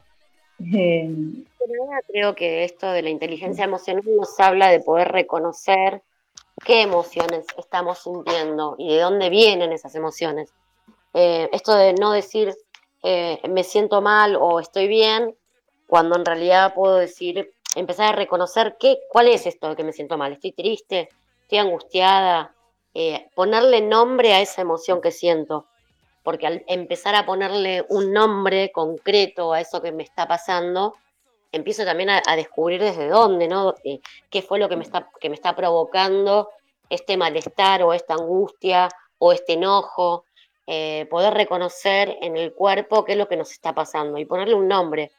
[0.73, 1.45] Eh,
[2.09, 6.03] creo que esto de la inteligencia emocional nos habla de poder reconocer
[6.65, 10.53] qué emociones estamos sintiendo y de dónde vienen esas emociones.
[11.15, 12.55] esto de no decir
[13.03, 15.37] me siento mal o estoy bien,
[15.87, 19.93] cuando en realidad puedo decir, empezar a reconocer qué, cuál es esto de que me
[19.93, 21.09] siento mal, estoy triste,
[21.43, 22.55] estoy angustiada,
[22.95, 25.67] eh, ponerle nombre a esa emoción que siento,
[26.23, 30.95] porque al empezar a ponerle un nombre concreto a eso que me está pasando,
[31.53, 33.75] empiezo también a, descubrir desde dónde, ¿no?
[33.85, 34.01] Eh,
[34.31, 36.51] qué fue lo que me, está, que me está provocando
[36.89, 38.89] este malestar o esta angustia
[39.19, 40.25] o este enojo,
[40.67, 44.55] eh, poder reconocer en el cuerpo qué es lo que nos está pasando y ponerle
[44.55, 45.11] un nombre.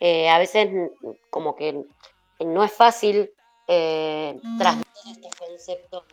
[0.00, 0.70] a veces
[1.28, 1.84] como que
[2.40, 3.30] no es fácil
[3.66, 6.04] transmitir estos conceptos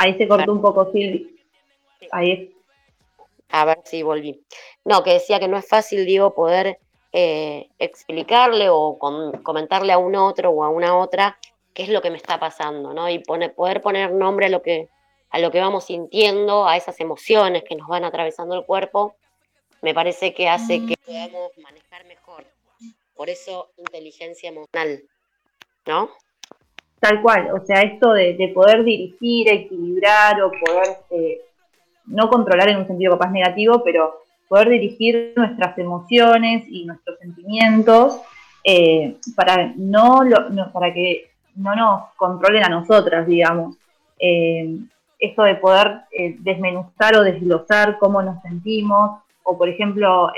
[0.00, 1.38] Ahí se cortó un poco, Silvi.
[2.10, 2.54] Ahí.
[3.50, 4.42] A ver si volví.
[4.82, 6.78] No, que decía que no es fácil, digo, poder
[7.12, 8.98] eh, explicarle o
[9.42, 11.38] comentarle a un otro o a una otra
[11.74, 13.08] qué es lo que me está pasando, ¿no?
[13.08, 14.88] Y poder poner nombre a lo que
[15.30, 19.14] a lo que vamos sintiendo, a esas emociones que nos van atravesando el cuerpo,
[19.80, 22.44] me parece que hace que podamos manejar mejor.
[23.14, 25.04] Por eso, inteligencia emocional.
[25.86, 26.10] ¿no?
[26.98, 31.40] Tal cual, o sea, esto de, poder dirigir, equilibrar o poder, eh,
[32.06, 38.20] no controlar en un sentido capaz negativo, pero poder dirigir nuestras emociones y nuestros sentimientos
[38.64, 40.20] eh, para, no,
[40.72, 43.76] para que no nos controlen a nosotras, digamos.
[44.18, 44.78] Eh,
[45.18, 46.02] esto de poder
[46.38, 50.32] desmenuzar o desglosar cómo nos sentimos, o por ejemplo,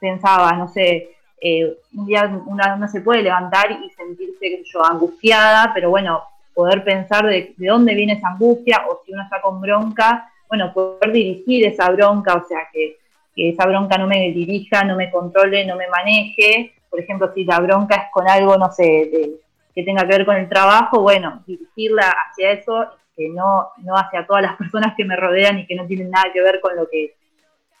[0.00, 1.12] pensaba, no sé,
[1.44, 6.22] eh, un día una no se puede levantar y sentirse, yo, angustiada, pero bueno,
[6.54, 11.10] poder pensar de, dónde viene esa angustia o si uno está con bronca, bueno, poder
[11.10, 12.98] dirigir esa bronca, o sea, que,
[13.34, 16.74] esa bronca no me dirija, no me controle, no me maneje.
[16.90, 19.40] Por ejemplo, si la bronca es con algo, no sé,
[19.74, 22.86] que tenga que ver con el trabajo, bueno, dirigirla hacia eso,
[23.16, 26.32] que no, no hacia todas las personas que me rodean y que no tienen nada
[26.32, 27.16] que ver con lo que,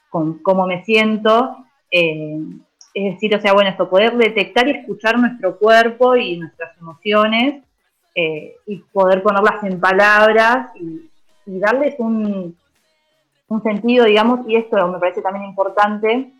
[0.08, 1.56] con cómo me siento.
[1.90, 2.38] Eh,
[2.94, 7.62] es decir, o sea, bueno, esto, poder detectar y escuchar nuestro cuerpo y nuestras emociones
[8.14, 11.08] eh, y poder ponerlas en palabras y,
[11.44, 12.56] darles un,
[13.48, 16.32] un, sentido, digamos, y esto me parece también importante,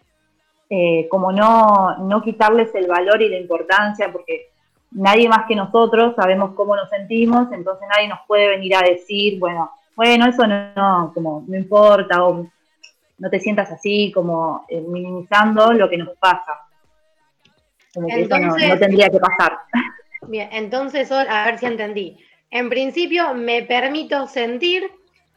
[0.70, 4.51] eh, como no, no quitarles el valor y la importancia, porque
[4.94, 9.38] nadie más que nosotros sabemos cómo nos sentimos, entonces nadie nos puede venir a decir,
[9.38, 12.46] bueno, bueno, eso no, no como no importa, o
[13.18, 16.58] no te sientas así como eh, minimizando lo que nos pasa.
[17.94, 19.58] Como que eso no, tendría que pasar.
[20.28, 22.18] Bien, entonces, a ver si entendí.
[22.50, 24.90] En principio, me permito sentir,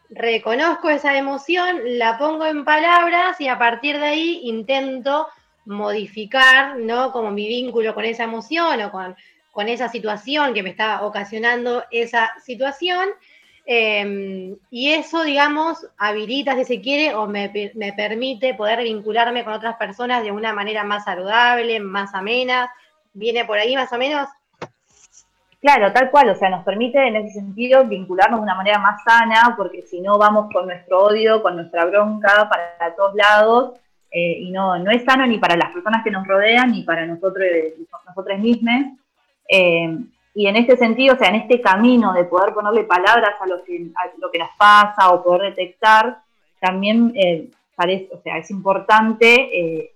[0.10, 5.27] reconozco esa emoción, la pongo en palabras y a partir de ahí intento
[5.65, 7.11] modificar, ¿no?
[7.11, 9.15] Como mi vínculo con esa emoción o con,
[9.56, 13.07] con esa situación que me está ocasionando esa situación
[13.68, 17.49] Em, y eso, digamos, habilita, si se quiere, o me,
[17.98, 22.72] permite poder vincularme con otras personas de una manera más saludable, más amena.
[23.14, 24.27] ¿Viene por ahí más o menos?
[25.60, 29.03] Claro, tal cual, o sea, nos permite en ese sentido vincularnos de una manera más
[29.03, 33.80] sana, porque si no vamos con nuestro odio, con nuestra bronca para todos lados,
[34.11, 37.07] eh, y no, no es sano ni para las personas que nos rodean, ni para
[37.07, 37.48] nosotros,
[38.06, 38.99] nosotros mismos.
[39.48, 39.98] Eh,
[40.36, 43.64] y en este sentido, o sea, en este camino de poder ponerle palabras a lo
[43.64, 43.88] que,
[44.20, 46.18] lo que nos pasa o poder detectar,
[46.60, 49.92] también eh, parece, o sea, es importante, eh,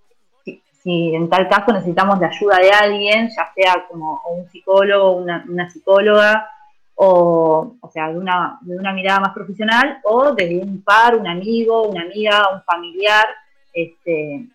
[0.82, 5.44] si, en tal caso necesitamos la ayuda de alguien, ya sea como un psicólogo, una,
[5.50, 6.50] una psicóloga,
[6.96, 11.28] o, o sea, de una, de una mirada más profesional, o desde un par, un
[11.28, 13.26] amigo, una amiga, un familiar,
[13.74, 14.46] este,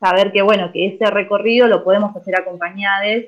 [0.00, 3.24] saber que, bueno, que ese recorrido lo podemos hacer acompañados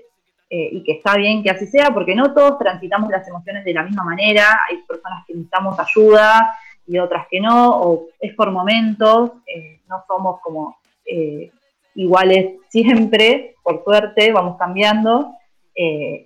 [0.58, 3.74] eh, y que está bien que así sea, porque no todos transitamos las emociones de
[3.74, 6.50] la misma manera, hay personas que necesitamos ayuda
[6.86, 11.50] y otras que no, o es por momentos, eh, no somos como eh,
[11.94, 15.32] iguales siempre, por suerte, vamos cambiando.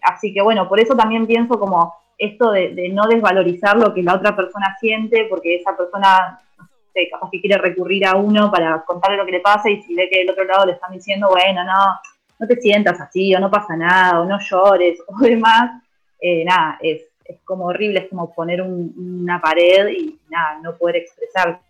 [0.03, 4.15] así que bueno, por eso también pienso como esto de, no desvalorizar lo que la
[4.15, 6.39] otra persona siente, porque esa persona,
[6.93, 9.97] sé, capaz que quiere recurrir a uno para contarle lo que le pasa y si
[9.97, 11.99] ve que del otro lado le están diciendo, bueno, no,
[12.41, 15.83] no te sientas así, o no pasa nada, o no llores, o demás,
[16.21, 17.03] eh, nada, es,
[17.45, 21.61] como horrible, es como poner una pared y nada, no poder expresar.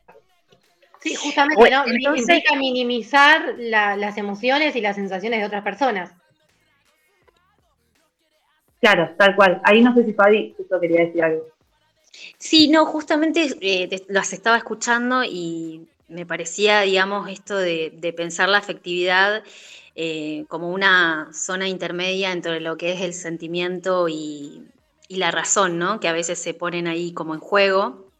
[1.00, 1.84] Sí, justamente, ¿no?
[1.86, 6.14] Implica minimizar las emociones y las sensaciones de otras personas.
[8.80, 9.60] Claro, tal cual.
[9.64, 11.44] Ahí no sé si Fabi justo quería decir algo.
[12.38, 18.58] Sí, no, justamente eh, las estaba escuchando y me parecía, digamos, esto de, pensar la
[18.58, 19.42] afectividad
[20.02, 24.66] eh, como una zona intermedia entre lo que es el sentimiento y,
[25.10, 26.00] la razón, ¿no?
[26.00, 28.10] Que a veces se ponen ahí como en juego.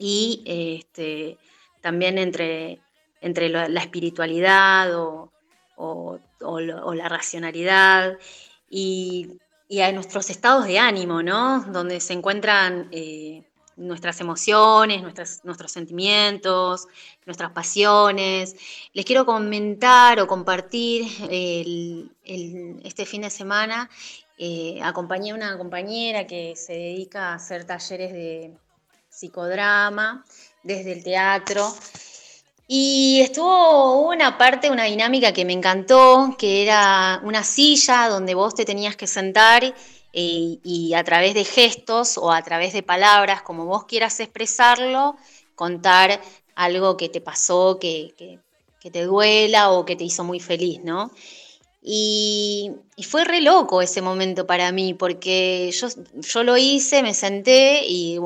[0.00, 1.38] Y este,
[1.80, 2.80] también entre,
[3.20, 5.30] entre la, espiritualidad o,
[6.92, 8.18] la racionalidad.
[8.68, 9.38] Y
[9.80, 11.62] a nuestros estados de ánimo, ¿no?
[11.68, 13.44] Donde se encuentran eh,
[13.76, 15.02] nuestras emociones,
[15.44, 16.88] nuestros sentimientos,
[17.26, 18.56] nuestras pasiones.
[18.92, 21.06] Les quiero comentar o compartir
[22.84, 23.88] este fin de semana.
[24.38, 28.52] Eh, acompañé a una compañera que se dedica a hacer talleres de
[29.08, 30.24] psicodrama
[30.62, 31.72] desde el teatro
[32.74, 38.54] y estuvo una parte, una dinámica que me encantó, que era una silla donde vos
[38.54, 39.74] te tenías que sentar eh,
[40.62, 45.16] y a través de gestos o a través de palabras, como vos quieras expresarlo,
[45.54, 46.20] contar
[46.54, 48.14] algo que te pasó, que,
[48.80, 51.12] que te duela o que te hizo muy feliz, ¿no?
[51.84, 52.70] Y,
[53.08, 58.18] fue re loco ese momento para mí, porque yo, yo lo hice, me senté y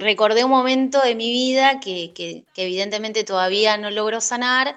[0.00, 4.76] recordé un momento de mi vida que, evidentemente todavía no logró sanar.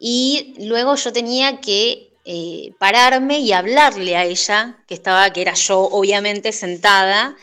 [0.00, 5.54] Y luego yo tenía que eh, pararme y hablarle a ella, que estaba, que era
[5.54, 7.36] yo, obviamente, sentada.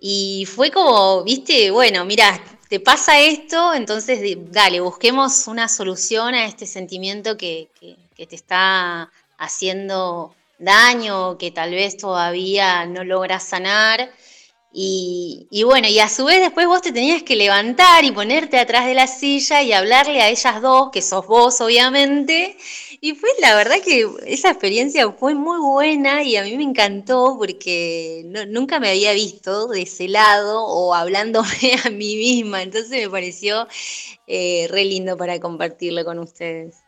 [0.00, 4.20] Y fue como, viste, bueno, mira, te pasa esto, entonces
[4.50, 7.68] dale, busquemos una solución a este sentimiento que,
[8.16, 14.10] que te está haciendo daño, que tal vez todavía no logras sanar.
[14.78, 18.84] Y, bueno, y a su vez después vos te tenías que levantar y ponerte atrás
[18.84, 22.58] de la silla y hablarle a ellas dos, que sos vos obviamente.
[23.00, 27.36] Y fue la verdad que esa experiencia fue muy buena y a mí me encantó
[27.38, 31.48] porque nunca me había visto de ese lado o hablándome
[31.84, 32.62] a mí misma.
[32.62, 33.66] Entonces me pareció
[34.26, 36.82] eh, re lindo para compartirlo con ustedes.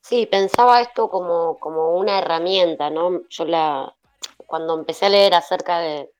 [0.00, 3.22] Sí, pensaba esto como, como una herramienta, ¿no?
[3.28, 3.94] Yo la,
[4.46, 6.10] cuando empecé a leer acerca de,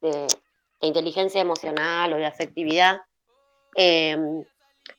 [0.80, 3.02] inteligencia emocional o de afectividad,
[3.74, 4.44] em,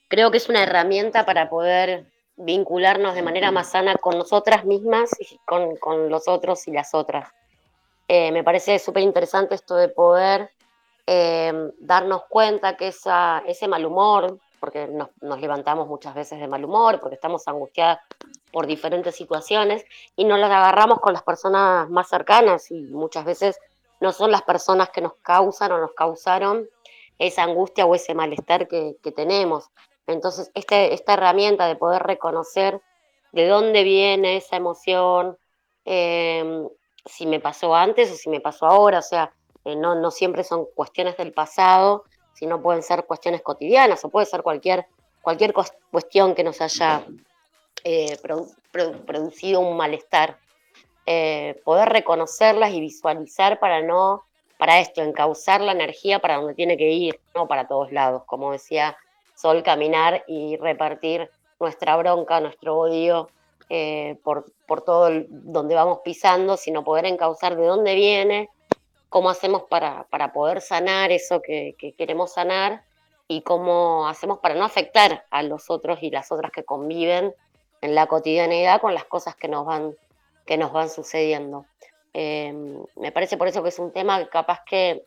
[0.08, 2.12] creo que es una herramienta para poder
[2.44, 7.30] vincularnos de manera más sana con nosotras mismas y con, los otros y las otras.
[8.08, 10.50] Eh, me parece súper interesante esto de poder
[11.06, 16.46] em, darnos cuenta que esa, ese mal humor, porque nos, nos, levantamos muchas veces de
[16.46, 17.98] mal humor, porque estamos angustiadas
[18.52, 23.58] por diferentes situaciones y nos las agarramos con las personas más cercanas y muchas veces
[24.00, 26.68] no son las personas que nos causan o nos causaron
[27.18, 29.70] esa angustia o ese malestar que, tenemos.
[30.06, 32.80] Entonces, este, esta herramienta de poder reconocer
[33.32, 35.38] de dónde viene esa emoción,
[35.84, 36.68] em,
[37.04, 39.32] si me pasó antes o si me pasó ahora, o sea,
[39.64, 42.04] eh, no, siempre son cuestiones del pasado,
[42.34, 44.86] sino pueden ser cuestiones cotidianas o puede ser cualquier,
[45.20, 45.54] cualquier
[45.90, 47.04] cuestión que nos haya
[47.84, 48.16] eh,
[49.06, 50.38] producido un malestar.
[51.04, 54.22] Eh, poder reconocerlas y visualizar para no,
[54.56, 58.52] para esto, encauzar la energía para donde tiene que ir, no para todos lados, como
[58.52, 58.96] decía
[59.42, 61.28] Sol, caminar y repartir
[61.58, 63.28] nuestra bronca, nuestro odio
[63.68, 68.50] eh, por, por, todo donde vamos pisando, sino poder encauzar de dónde viene,
[69.08, 72.84] cómo hacemos para, para poder sanar eso que, que, queremos sanar
[73.26, 77.34] y cómo hacemos para no afectar a los otros y las otras que conviven
[77.80, 79.96] en la cotidianidad con las cosas que nos van,
[80.46, 81.66] que nos van sucediendo.
[82.12, 85.04] Em, me parece por eso que es un tema que capaz que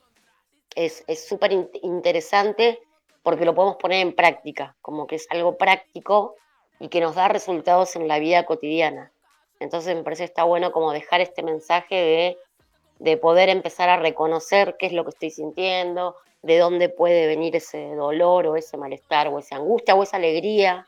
[0.76, 1.54] es súper
[1.84, 2.85] interesante
[3.26, 6.36] porque lo podemos poner en práctica, como que es algo práctico
[6.80, 9.12] y que nos da resultados en la vida cotidiana.
[9.60, 12.38] Entonces me parece que está bueno como dejar este mensaje de,
[13.00, 17.56] de poder empezar a reconocer qué es lo que estoy sintiendo, de dónde puede venir
[17.56, 20.88] ese dolor o ese malestar o esa angustia o esa alegría.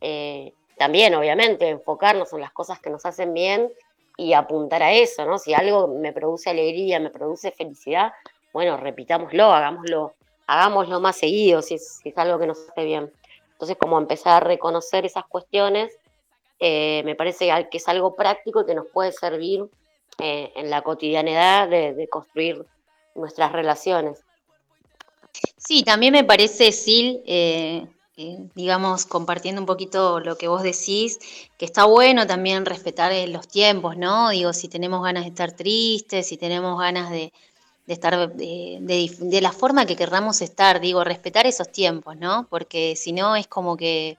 [0.00, 3.70] Eh, también, obviamente, enfocarnos en las cosas que nos hacen bien
[4.16, 5.36] y apuntar a eso, ¿no?
[5.36, 8.14] Si algo me produce alegría, me produce felicidad,
[8.54, 10.14] bueno, repitámoslo, hagámoslo,
[10.46, 13.12] hagámoslo más seguido si es, algo que nos hace bien.
[13.52, 15.96] Entonces, como empezar a reconocer esas cuestiones,
[16.60, 19.64] eh, me parece que es algo práctico que nos puede servir
[20.18, 22.64] eh, en la cotidianidad de, construir
[23.14, 24.20] nuestras relaciones.
[25.56, 27.86] Sí, también me parece, Sil, eh,
[28.54, 31.18] digamos, compartiendo un poquito lo que vos decís,
[31.58, 34.30] que está bueno también respetar los tiempos, ¿no?
[34.30, 37.32] Digo, si tenemos ganas de estar tristes, si tenemos ganas de,
[37.86, 42.46] estar de, la forma que querramos estar, digo, respetar esos tiempos, ¿no?
[42.48, 44.16] Porque si no es como que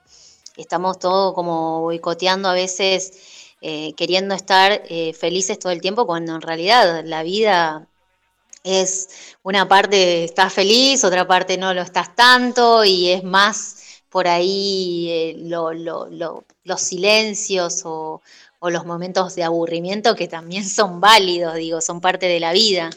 [0.56, 6.34] estamos todo como boicoteando a veces eh, queriendo estar eh, felices todo el tiempo, cuando
[6.34, 7.88] en realidad la vida
[8.62, 9.08] es
[9.42, 15.08] una parte estás feliz, otra parte no lo estás tanto y es más por ahí
[15.10, 15.36] eh,
[16.64, 18.22] los silencios o
[18.70, 22.90] los momentos de aburrimiento que también son válidos, digo, son parte de la vida.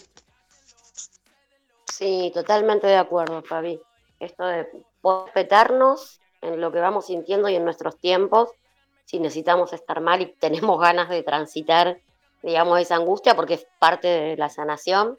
[2.00, 3.78] Sí, totalmente de acuerdo, Fabi.
[4.22, 4.70] Esto de
[5.04, 8.52] respetarnos en lo que vamos sintiendo y en nuestros tiempos,
[9.04, 12.00] si necesitamos estar mal y tenemos ganas de transitar,
[12.42, 15.18] digamos, esa angustia, porque es parte de la sanación,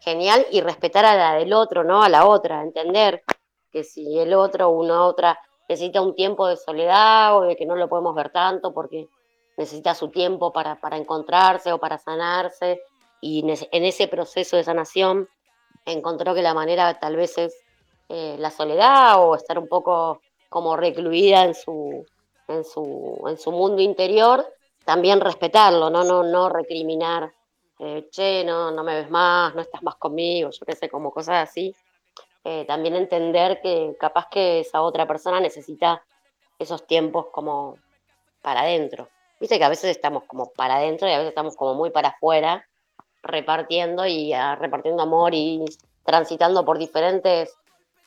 [0.00, 2.02] genial, y respetar a la del otro, ¿no?
[2.02, 3.22] A la otra, entender
[3.70, 5.38] que si el otro, una otra,
[5.68, 9.06] necesita un tiempo de soledad o de que no lo podemos ver tanto porque
[9.56, 12.80] necesita su tiempo para, para encontrarse o para sanarse,
[13.20, 15.28] y en ese proceso de sanación
[15.92, 17.56] encontró que la manera tal vez es
[18.08, 22.06] eh, la soledad o estar un poco como recluida en su,
[22.48, 24.46] en su, en su mundo interior,
[24.84, 27.30] también respetarlo, no, no, no recriminar,
[27.78, 31.10] eh, che, no, no me ves más, no estás más conmigo, yo qué sé, como
[31.10, 31.74] cosas así.
[32.44, 36.02] Eh, también entender que capaz que esa otra persona necesita
[36.58, 37.76] esos tiempos como
[38.42, 39.08] para adentro.
[39.40, 42.08] Viste que a veces estamos como para adentro y a veces estamos como muy para
[42.08, 42.66] afuera,
[43.28, 45.64] repartiendo y ah, repartiendo amor y
[46.04, 47.54] transitando por diferentes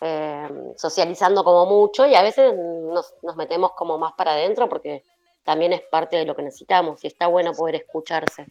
[0.04, 5.04] eh, socializando como mucho y a veces nos, metemos como más para adentro porque
[5.44, 8.48] también es parte de lo que necesitamos y está bueno poder escucharse.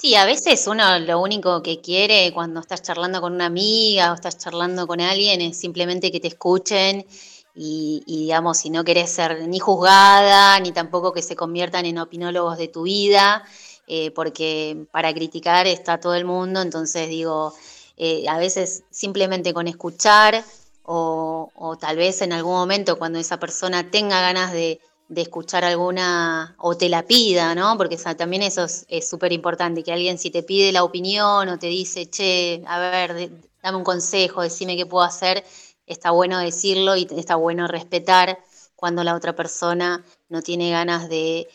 [0.00, 4.14] Sí, a veces uno lo único que quiere cuando estás charlando con una amiga o
[4.14, 7.06] estás charlando con alguien es simplemente que te escuchen
[7.54, 12.58] y, digamos, si no querés ser ni juzgada, ni tampoco que se conviertan en opinólogos
[12.58, 13.44] de tu vida,
[13.86, 17.52] eh, porque para criticar está todo el mundo, entonces digo,
[17.96, 20.42] eh, a veces simplemente con escuchar
[20.82, 24.80] o, tal vez en algún momento cuando esa persona tenga ganas de,
[25.16, 27.76] escuchar alguna o te la pida, ¿no?
[27.76, 31.68] Porque también eso es súper importante, que alguien si te pide la opinión o te
[31.68, 33.30] dice, che, a ver,
[33.62, 35.44] dame un consejo, decime qué puedo hacer,
[35.86, 38.38] está bueno decirlo y está bueno respetar
[38.74, 41.48] cuando la otra persona no tiene ganas de,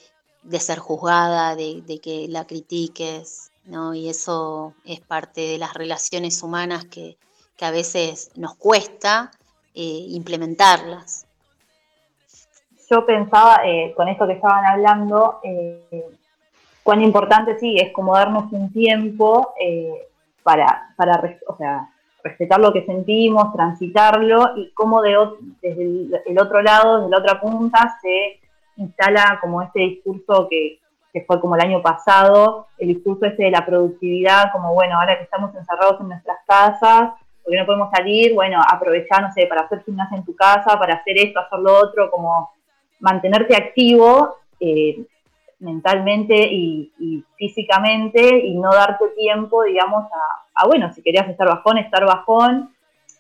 [0.60, 3.94] ser juzgada, de, de que la critiques, ¿no?
[3.94, 7.18] Y eso es parte de las relaciones humanas que,
[7.62, 9.32] a veces nos cuesta
[9.76, 11.28] eh, implementarlas.
[12.90, 16.06] Yo pensaba, eh, con esto que estaban hablando, eh,
[16.82, 19.54] cuán importante sí es como darnos un tiempo
[20.42, 21.90] para, para o sea,
[22.24, 25.18] respetar lo que sentimos, transitarlo y cómo de,
[25.62, 25.84] desde
[26.28, 28.39] el, otro lado, desde la otra punta, se
[28.80, 30.80] instala como este discurso que,
[31.28, 35.24] fue como el año pasado, el discurso ese de la productividad, como bueno, ahora que
[35.24, 37.12] estamos encerrados en nuestras casas,
[37.44, 40.96] porque no podemos salir, bueno, aprovechar, no sé, para hacer gimnasia en tu casa, para
[40.96, 42.52] hacer esto, hacer lo otro, como
[43.00, 45.04] mantenerte activo eh,
[45.60, 50.06] mentalmente y, físicamente y no darte tiempo, digamos,
[50.56, 52.74] a, bueno, si querías estar bajón, estar bajón,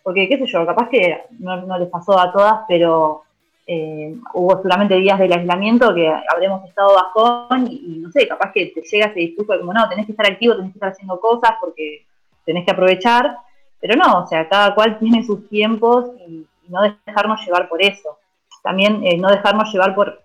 [0.03, 3.23] porque qué sé yo, capaz que no, no les pasó a todas, pero
[3.71, 8.65] eh, hubo seguramente días del aislamiento que habremos estado bajón y, no sé, capaz que
[8.65, 11.19] te llega ese discurso de como no, tenés que estar activo, tenés que estar haciendo
[11.19, 12.03] cosas porque
[12.43, 13.37] tenés que aprovechar,
[13.79, 18.19] pero no, o sea, cada cual tiene sus tiempos y, no dejarnos llevar por eso.
[18.61, 20.21] También eh, no dejarnos llevar por,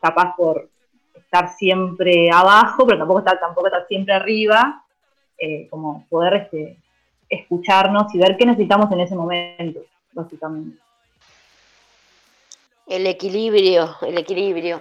[0.00, 0.68] capaz por
[1.16, 4.84] estar siempre abajo, pero tampoco estar, tampoco estar siempre arriba,
[5.38, 6.76] eh, como poder este,
[7.28, 9.80] escucharnos y ver qué necesitamos en ese momento,
[10.12, 10.78] básicamente
[12.88, 14.80] el equilibrio, el equilibrio.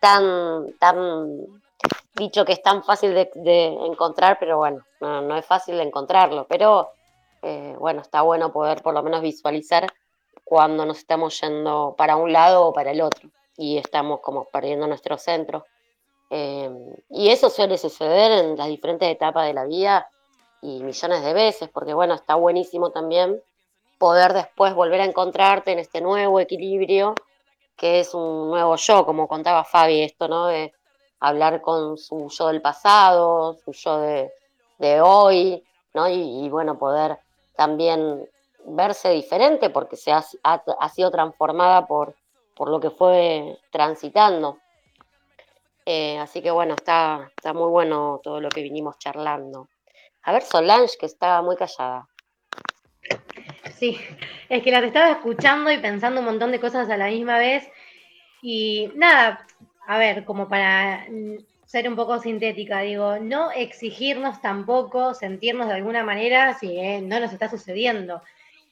[0.00, 1.60] Tan, tan
[2.14, 6.90] dicho que es tan fácil de, encontrar, pero bueno, no, es fácil de encontrarlo, pero
[7.42, 9.86] eh, bueno, está bueno poder por lo menos visualizar
[10.44, 13.30] cuando nos estamos yendo para un lado o para el otro.
[13.56, 15.64] Y estamos como perdiendo nuestro centro.
[16.30, 16.70] Eh,
[17.10, 20.08] y eso suele suceder en las diferentes etapas de la vida
[20.60, 23.40] y millones de veces, porque bueno, está buenísimo también
[23.98, 27.14] poder después volver a encontrarte en este nuevo equilibrio
[27.76, 30.46] que es un nuevo yo, como contaba Fabi, esto, ¿no?
[30.46, 30.72] De
[31.20, 35.62] hablar con su yo del pasado, su yo de, hoy,
[35.94, 36.08] ¿no?
[36.08, 37.18] Y, bueno, poder
[37.54, 38.28] también
[38.64, 40.22] verse diferente porque se ha,
[40.88, 42.16] sido transformada por,
[42.54, 44.58] por lo que fue transitando.
[45.84, 49.68] Eh, así que bueno, está, está muy bueno todo lo que vinimos charlando.
[50.22, 52.08] A ver, Solange, que está muy callada.
[53.78, 53.98] Sí,
[54.48, 57.68] es que las estaba escuchando y pensando un montón de cosas a la misma vez.
[58.40, 59.46] Y nada,
[59.86, 61.06] a ver, como para
[61.66, 67.20] ser un poco sintética, digo, no exigirnos tampoco sentirnos de alguna manera si eh, no
[67.20, 68.22] nos está sucediendo.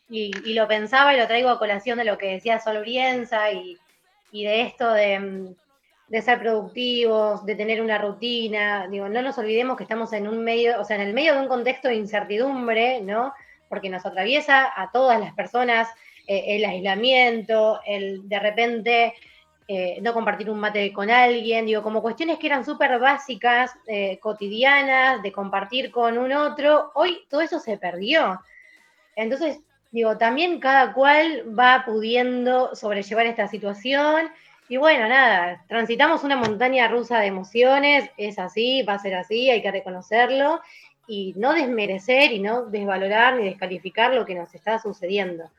[0.09, 3.79] Y, lo pensaba y lo traigo a colación de lo que decía Sol Brienza y,
[4.33, 5.55] de esto de,
[6.09, 8.89] de ser productivos, de tener una rutina.
[8.89, 11.41] Digo, no nos olvidemos que estamos en un medio, o sea, en el medio de
[11.41, 13.33] un contexto de incertidumbre, ¿no?
[13.69, 15.89] Porque nos atraviesa a todas las personas
[16.27, 19.15] eh, el aislamiento, el de repente
[19.67, 24.19] eh, no compartir un mate con alguien, digo, como cuestiones que eran súper básicas, eh,
[24.21, 28.41] cotidianas, de compartir con un otro, hoy todo eso se perdió.
[29.17, 29.61] Entonces,
[29.91, 34.29] digo, también cada cual va pudiendo sobrellevar esta situación.
[34.69, 39.51] Y bueno, nada, transitamos una montaña rusa de emociones, es así, va a ser así,
[39.51, 40.61] hay que reconocerlo
[41.07, 45.51] y no desmerecer y no desvalorar ni descalificar lo que nos está sucediendo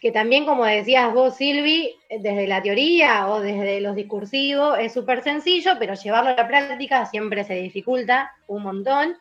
[0.00, 5.22] que también, como decías vos, Silvi, desde la teoría o desde los discursivos es súper
[5.22, 9.16] sencillo, pero llevarlo a la práctica siempre se dificulta un montón.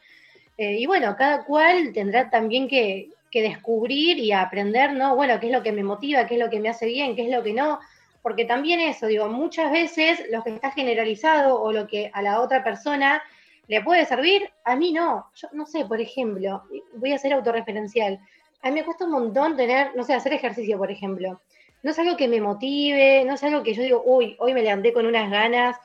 [0.57, 5.15] Eh, y bueno, cada cual tendrá también que, descubrir y aprender, ¿no?
[5.15, 7.21] Bueno, qué es lo que me motiva, qué es lo que me hace bien, qué
[7.21, 7.79] es lo que no.
[8.23, 12.41] Porque también eso, digo, muchas veces lo que está generalizado o lo que a la
[12.41, 13.21] otra persona
[13.67, 15.27] le puede servir, a mí no.
[15.35, 16.63] Yo no sé, por ejemplo,
[16.93, 18.19] voy a ser autorreferencial
[18.61, 21.41] a mí me cuesta un montón tener, no sé, hacer ejercicio, por ejemplo.
[21.83, 24.63] No es algo que me motive, no es algo que yo digo, uy, hoy me
[24.63, 25.77] levanté con unas ganas.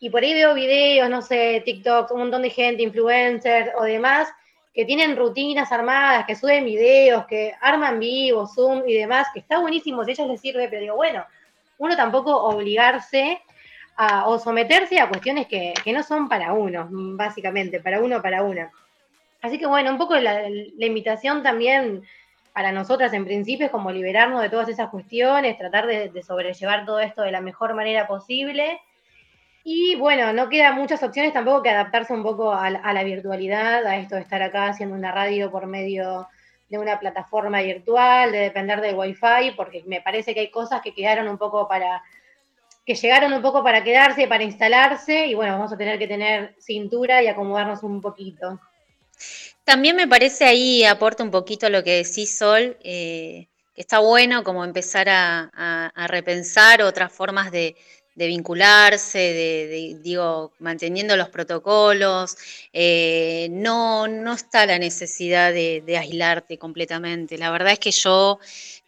[0.00, 4.28] Y por ahí veo videos, no sé, TikTok, un montón de gente, influencers o demás,
[4.74, 9.60] que tienen rutinas armadas, que suben videos, que arman vivo, Zoom y demás, que está
[9.60, 11.24] buenísimo, si a ellos les sirve, pero digo, bueno,
[11.78, 13.40] uno tampoco obligarse
[13.96, 18.42] a, o someterse a cuestiones que, que no son para uno, básicamente, para uno, para
[18.42, 18.70] una.
[19.44, 22.02] Así que bueno, un poco la, invitación también
[22.54, 26.98] para nosotras en principio es como liberarnos de todas esas cuestiones, tratar de, sobrellevar todo
[26.98, 28.80] esto de la mejor manera posible.
[29.62, 33.96] Y bueno, no quedan muchas opciones tampoco que adaptarse un poco a, la virtualidad, a
[33.96, 36.26] esto de estar acá haciendo una radio por medio
[36.70, 40.94] de una plataforma virtual, de depender del wifi, porque me parece que hay cosas que
[40.94, 42.02] quedaron un poco para,
[42.84, 46.54] que llegaron un poco para quedarse, para instalarse, y bueno, vamos a tener que tener
[46.58, 48.60] cintura y acomodarnos un poquito.
[49.64, 54.44] También me parece ahí, aporta un poquito lo que decís, Sol, eh, que está bueno
[54.44, 57.74] como empezar a, repensar otras formas de,
[58.14, 62.36] vincularse, de, digo, manteniendo los protocolos.
[62.74, 67.38] Eh, no, no está la necesidad de, aislarte completamente.
[67.38, 68.38] La verdad es que yo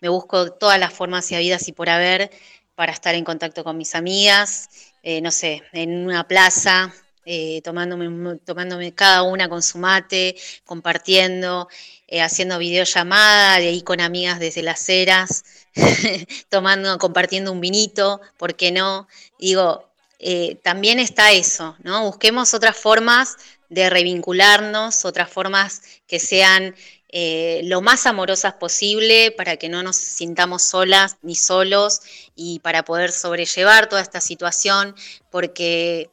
[0.01, 2.31] me busco todas las formas y habidas y por haber
[2.77, 4.69] para estar en contacto con mis amigas,
[5.03, 6.95] eh, no sé, en una plaza,
[7.25, 11.69] eh, tomándome, cada una con su mate, compartiendo,
[12.07, 15.45] eh, haciendo videollamada, de ahí con amigas desde las eras,
[16.49, 19.09] tomando, compartiendo un vinito, ¿por qué no?
[19.41, 19.89] Digo,
[20.21, 22.05] eh, también está eso, ¿no?
[22.05, 23.37] Busquemos otras formas
[23.69, 26.77] de revincularnos, otras formas que sean
[27.13, 32.01] lo más amorosas posible para que no nos sintamos solas ni solos
[32.35, 34.95] y para poder sobrellevar toda esta situación,
[35.31, 36.11] porque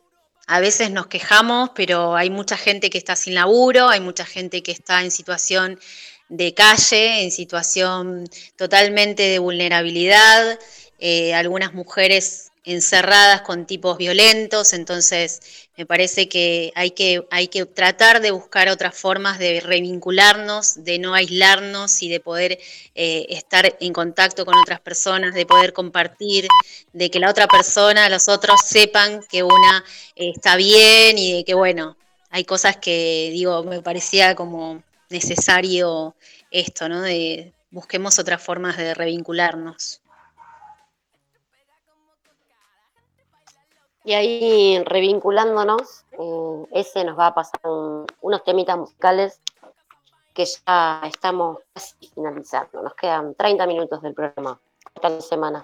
[0.48, 4.61] a veces nos quejamos, pero hay mucha gente que está sin laburo, hay mucha gente
[4.61, 5.80] que está en situación
[6.30, 10.60] de calle, en situación totalmente de vulnerabilidad,
[10.99, 17.66] eh, algunas mujeres encerradas con tipos violentos, entonces me parece que hay, que hay que
[17.66, 22.60] tratar de buscar otras formas de revincularnos, de no aislarnos y de poder
[22.94, 26.48] eh, estar en contacto con otras personas, de poder compartir,
[26.94, 29.84] de que la otra persona, los otros sepan que una
[30.16, 31.98] eh, está bien y de que, bueno,
[32.30, 36.16] hay cosas que, digo, me parecía como necesario
[36.52, 37.02] esto, ¿no?
[37.02, 40.03] De busquemos otras formas de revincularnos.
[44.06, 47.62] Y ahí revinculándonos, eh, ese nos va a pasar
[48.22, 49.40] unos temitas musicales
[50.34, 52.82] que ya estamos casi finalizando.
[52.82, 54.60] Nos quedan 30 minutos del programa.
[54.96, 55.64] Hasta semana.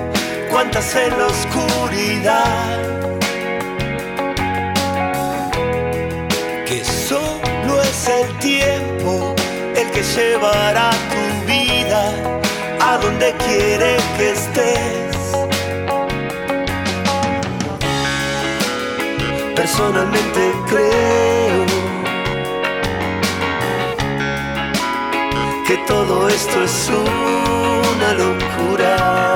[0.51, 2.77] ¿Cuántas en la oscuridad?
[6.67, 9.33] Que solo es el tiempo
[9.75, 12.03] el que llevará tu vida
[12.81, 15.17] a donde quiere que estés.
[19.55, 21.65] Personalmente creo
[25.65, 29.35] que todo esto es una locura.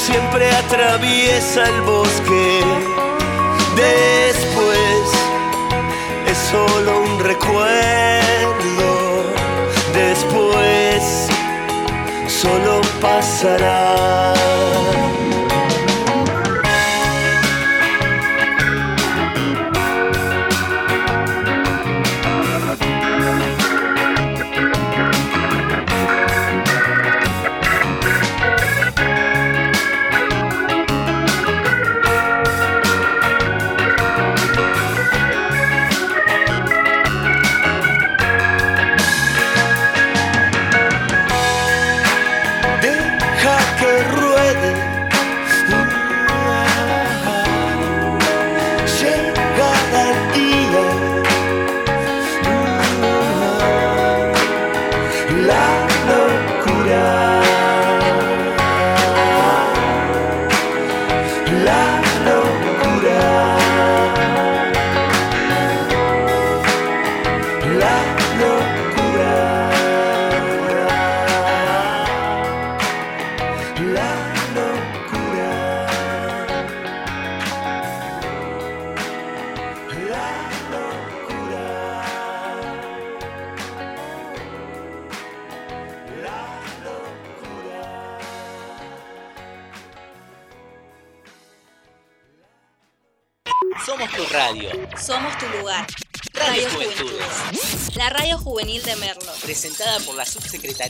[0.00, 2.60] siempre atraviesa el bosque.
[3.76, 5.12] Después
[6.26, 7.64] es solo un recuerdo.
[9.94, 11.28] Después
[12.28, 14.34] solo pasará.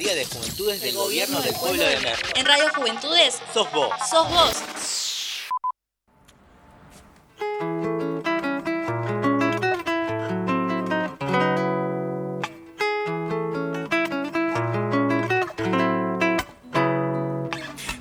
[0.00, 2.28] Subsecretaría de Juventudes del Gobierno del Pueblo de Merlo.
[2.34, 3.90] En Radio Juventudes Sos vos.
[4.10, 4.54] sos vos.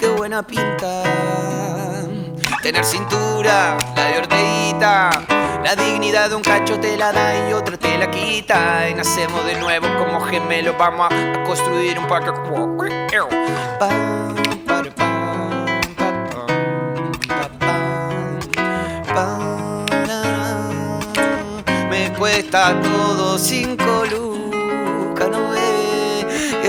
[0.00, 1.02] Qué buena pinta.
[2.62, 5.10] Tener cintura, la de Orteguita.
[5.62, 8.88] La dignidad de un cacho te la da y otro te la quita.
[8.88, 10.74] Y nacemos de nuevo como gemelos.
[10.78, 12.30] Vamos a, construir un parque.
[21.90, 24.29] Me cuesta todo no ve.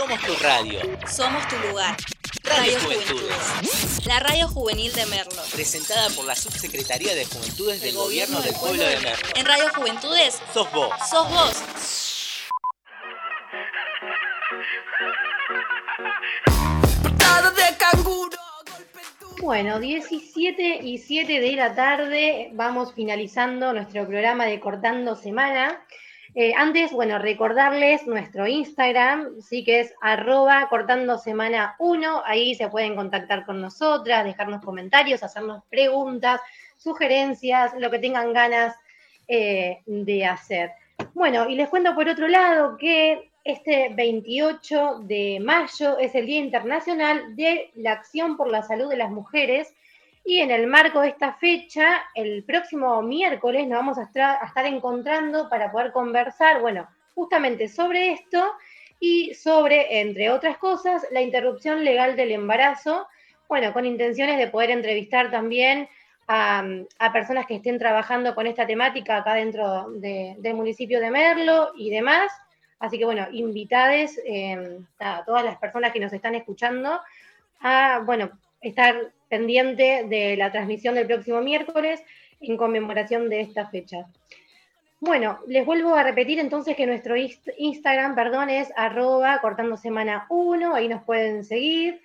[0.00, 0.80] Somos tu radio.
[1.06, 1.94] Somos tu lugar.
[2.44, 3.36] Radio Radio Juventudes.
[3.36, 4.06] Juventudes.
[4.06, 5.42] La radio juvenil de Merlo.
[5.52, 9.28] Presentada por la Subsecretaría de Juventudes del Gobierno del Pueblo de Merlo.
[9.34, 10.88] En Radio Juventudes Sos vos.
[11.10, 11.62] sos vos.
[17.54, 18.38] de canguro.
[19.42, 25.84] Bueno, 17 y 7 de la tarde, vamos finalizando nuestro programa de Cortando Semana.
[26.34, 32.68] Eh, antes, bueno, recordarles nuestro Instagram, sí que es arroba cortando semana 1, ahí se
[32.68, 36.40] pueden contactar con nosotras, dejarnos comentarios, hacernos preguntas,
[36.76, 38.76] sugerencias, lo que tengan ganas
[39.26, 40.70] eh, de hacer.
[41.14, 46.38] Bueno, y les cuento por otro lado que este 28 de mayo es el Día
[46.38, 49.74] Internacional de la Acción por la Salud de las Mujeres
[50.30, 55.48] y en el marco de esta fecha, el próximo miércoles nos vamos a estar, encontrando
[55.48, 56.86] para poder conversar, bueno,
[57.16, 58.52] justamente sobre esto
[59.00, 63.08] y sobre, entre otras cosas, la interrupción legal del embarazo,
[63.48, 65.88] bueno, con intenciones de poder entrevistar también
[66.28, 66.62] a,
[67.12, 71.90] personas que estén trabajando con esta temática acá dentro de- del municipio de Merlo y
[71.90, 72.30] demás.
[72.78, 77.00] Así que bueno, invitades eh, a todas las personas que nos están escuchando
[77.58, 78.30] a, bueno,
[78.60, 82.02] estar pendiente de la transmisión del próximo miércoles
[82.40, 84.06] en conmemoración de esta fecha.
[84.98, 90.26] Bueno, les vuelvo a repetir entonces que nuestro inst- Instagram, perdón, es arroba cortando semana
[90.28, 92.02] 1, ahí nos pueden seguir.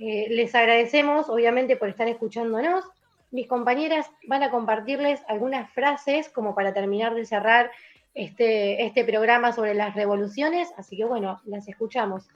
[0.00, 2.84] Eh, les agradecemos, obviamente, por estar escuchándonos.
[3.30, 7.70] Mis compañeras van a compartirles algunas frases como para terminar de cerrar
[8.14, 12.28] este, este programa sobre las revoluciones, así que bueno, las escuchamos.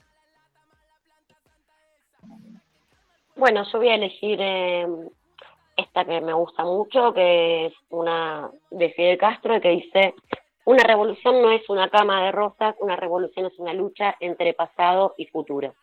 [3.39, 4.85] Bueno, yo voy a elegir eh,
[5.77, 10.13] esta que me gusta mucho, que es una de Fidel Castro, que dice,
[10.65, 15.15] una revolución no es una cama de rosas, una revolución es una lucha entre pasado
[15.17, 15.73] y futuro.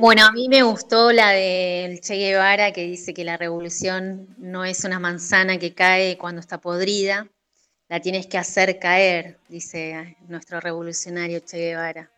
[0.00, 4.64] Bueno, a mí me gustó la del Che Guevara que dice que la revolución no
[4.64, 7.28] es una manzana que cae cuando está podrida,
[7.88, 12.10] la tienes que hacer caer, dice nuestro revolucionario Che Guevara.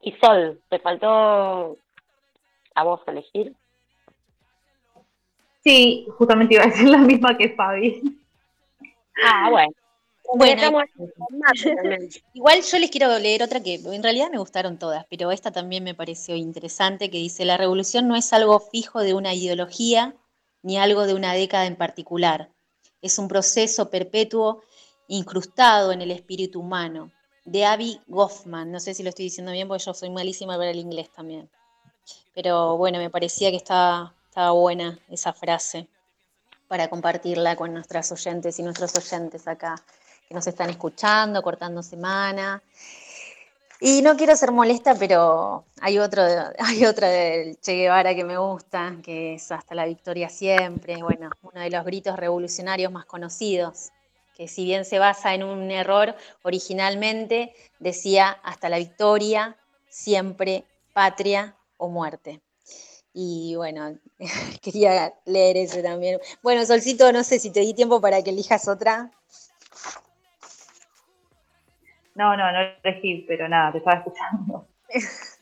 [0.00, 1.76] Y Sol, ¿te faltó
[2.74, 3.54] a vos elegir?
[5.64, 8.00] Sí, justamente iba a decir la misma que Fabi.
[9.24, 9.72] Ah, bueno.
[10.34, 10.82] Bueno.
[12.34, 15.84] Igual yo les quiero leer otra que en realidad me gustaron todas, pero esta también
[15.84, 20.14] me pareció interesante, que dice, la revolución no es algo fijo de una ideología
[20.62, 22.50] ni algo de una década en particular.
[23.00, 24.62] Es un proceso perpetuo
[25.08, 27.12] incrustado en el espíritu humano.
[27.44, 30.70] De Abby Goffman, no sé si lo estoy diciendo bien porque yo soy malísima para
[30.70, 31.48] el inglés también.
[32.34, 35.86] Pero bueno, me parecía que estaba, estaba buena esa frase
[36.66, 39.76] para compartirla con nuestras oyentes y nuestros oyentes acá
[40.28, 42.62] que nos están escuchando, cortando semana.
[43.78, 46.22] Y no quiero ser molesta, pero hay otro,
[46.58, 51.30] hay otra del Che Guevara que me gusta, que es Hasta la victoria siempre, bueno,
[51.42, 53.90] uno de los gritos revolucionarios más conocidos,
[54.34, 59.56] que si bien se basa en un error, originalmente decía Hasta la victoria,
[59.88, 62.40] siempre, patria o muerte.
[63.12, 63.98] Y bueno,
[64.62, 66.18] quería leer ese también.
[66.42, 69.10] Bueno, Solcito, no sé si te di tiempo para que elijas otra.
[72.16, 74.66] No, no, no elegí, pero nada, te estaba escuchando.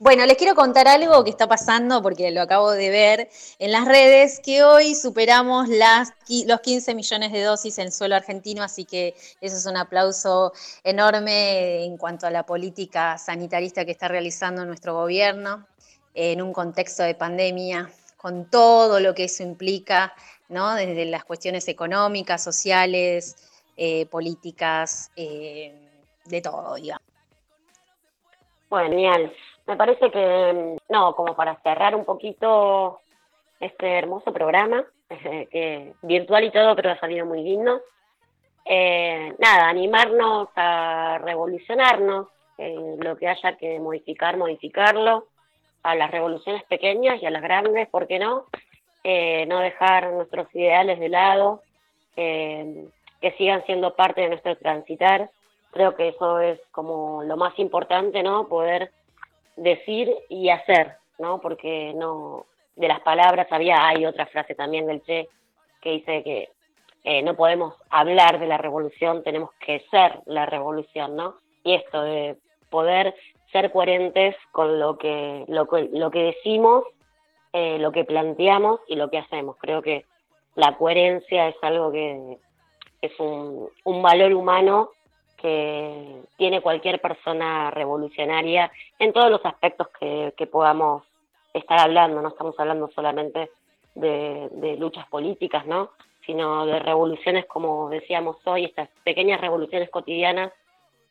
[0.00, 3.28] Bueno, les quiero contar algo que está pasando porque lo acabo de ver
[3.60, 8.84] en las redes, que hoy superamos los 15 millones de dosis en suelo argentino, así
[8.84, 14.66] que eso es un aplauso enorme en cuanto a la política sanitarista que está realizando
[14.66, 15.64] nuestro gobierno
[16.12, 20.12] en un contexto de pandemia, con todo lo que eso implica,
[20.48, 20.74] ¿no?
[20.74, 23.36] desde las cuestiones económicas, sociales,
[23.76, 25.83] eh, políticas, eh,
[26.24, 27.02] de todo, digamos.
[28.68, 29.32] Bueno, genial.
[29.66, 33.00] Me parece que, no, como para cerrar un poquito
[33.60, 37.80] este hermoso programa, que virtual y todo, pero ha salido muy lindo.
[38.64, 45.26] Eh, nada, animarnos a revolucionarnos, lo que haya que modificar, modificarlo,
[45.84, 48.46] a las revoluciones pequeñas y a las grandes, ¿por qué no?
[49.04, 51.62] Eh, no dejar nuestros ideales de lado,
[52.16, 52.86] eh,
[53.20, 55.30] que sigan siendo parte de nuestro transitar.
[55.74, 58.46] Creo que eso es como lo más importante, ¿no?
[58.46, 58.92] Poder
[59.56, 61.40] decir y hacer, ¿no?
[61.40, 62.46] Porque no,
[62.76, 65.28] de las palabras había, hay otra frase también del Che
[65.82, 66.48] que dice que
[67.02, 71.38] eh, no podemos hablar de la revolución, tenemos que ser la revolución, ¿no?
[71.64, 72.36] Y esto de
[72.70, 73.12] poder
[73.50, 76.84] ser coherentes con lo que, lo que, lo que decimos,
[77.52, 79.56] eh, lo que planteamos y lo que hacemos.
[79.58, 80.04] Creo que
[80.54, 82.38] la coherencia es algo que
[83.02, 84.90] es un, un valor humano
[85.44, 91.02] que tiene cualquier persona revolucionaria en todos los aspectos que, podamos
[91.52, 93.50] estar hablando, no estamos hablando solamente
[93.94, 95.90] de, luchas políticas, ¿no?
[96.24, 100.50] sino de revoluciones como decíamos hoy, estas pequeñas revoluciones cotidianas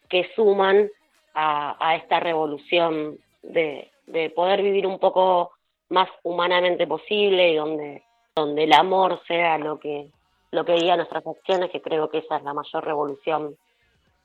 [0.10, 0.90] que suman
[1.36, 5.52] a, esta revolución de, de, poder vivir un poco
[5.90, 8.04] más humanamente posible y donde,
[8.36, 10.08] donde el amor sea lo que,
[10.50, 13.56] lo que guía nuestras acciones, que creo que esa es la mayor revolución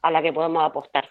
[0.03, 1.09] a la que podemos apostar.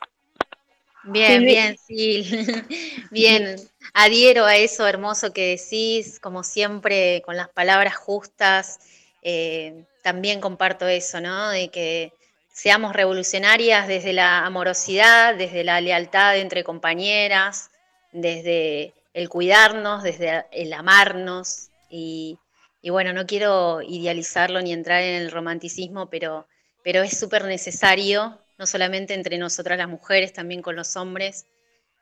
[1.03, 2.25] Bien, bien, sí.
[3.11, 3.55] bien,
[3.93, 8.79] adhiero a eso hermoso que decís, como siempre, con las palabras justas.
[9.21, 11.49] Eh, también comparto eso, ¿no?
[11.49, 12.13] De que
[12.49, 17.71] seamos revolucionarias desde la amorosidad, desde la lealtad entre compañeras,
[18.11, 21.69] desde el cuidarnos, desde el amarnos.
[21.89, 22.37] Y,
[22.81, 26.47] y bueno, no quiero idealizarlo ni entrar en el romanticismo, pero,
[26.83, 31.45] pero es súper necesario no solamente entre nosotras las mujeres, también con los hombres,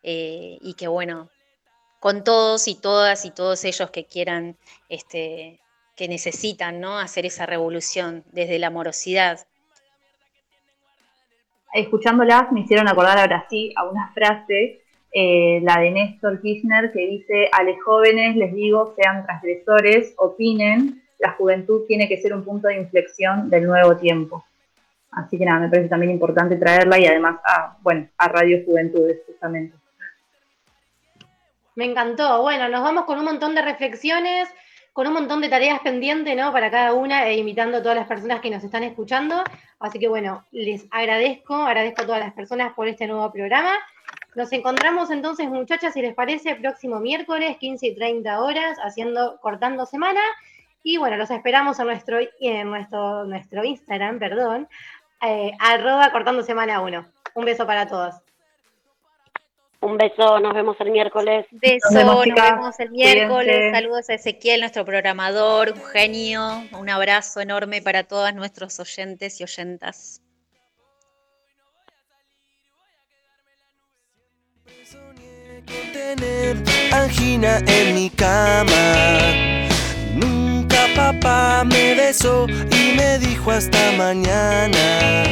[0.03, 1.29] eh, y que bueno,
[1.99, 4.57] con todos y todas y todos ellos que quieran,
[4.89, 5.59] este,
[5.95, 6.99] que necesitan ¿no?
[6.99, 9.39] hacer esa revolución desde la amorosidad.
[11.73, 17.07] Escuchándolas me hicieron acordar ahora sí a una frase, eh, la de Néstor Kirchner, que
[17.07, 22.43] dice, a los jóvenes les digo, sean transgresores, opinen, la juventud tiene que ser un
[22.43, 24.45] punto de inflexión del nuevo tiempo.
[25.15, 29.21] Así que nada, me parece también importante traerla y además a, bueno, a Radio Juventudes,
[29.25, 29.75] justamente.
[31.75, 32.41] Me encantó.
[32.41, 34.49] Bueno, nos vamos con un montón de reflexiones,
[34.93, 36.51] con un montón de tareas pendientes, ¿no?
[36.51, 39.43] Para cada una e invitando a todas las personas que nos están escuchando.
[39.79, 43.71] Así que bueno, les agradezco, agradezco a todas las personas por este nuevo programa.
[44.35, 49.85] Nos encontramos entonces, muchachas, si les parece, próximo miércoles, 15 y 30 horas, haciendo, cortando
[49.85, 50.21] semana.
[50.83, 54.67] Y bueno, los esperamos en nuestro, en nuestro, nuestro Instagram, perdón,
[55.21, 57.05] eh, arroba cortando semana 1.
[57.35, 58.15] Un beso para todos.
[59.81, 61.45] Un beso, nos vemos el miércoles.
[61.51, 63.71] Beso, nos vemos, el miércoles.
[63.71, 66.63] Saludos a Ezequiel, nuestro programador, un genio.
[66.71, 70.21] Un abrazo enorme para todos nuestros oyentes y oyentas.
[75.93, 76.57] tener
[76.91, 79.64] angina en mi cama
[80.95, 85.23] papá me besó y me dijo hasta mañana.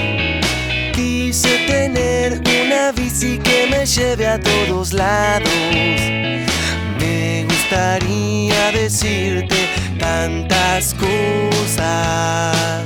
[0.93, 5.49] Quise tener una bici que me lleve a todos lados.
[6.99, 9.55] Me gustaría decirte
[9.99, 12.85] tantas cosas.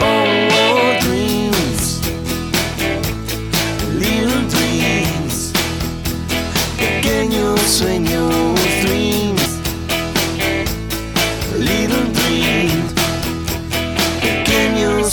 [0.00, 0.24] Oh,
[0.60, 2.00] oh dreams,
[3.98, 5.52] little dreams,
[6.78, 8.57] pequeños sueños.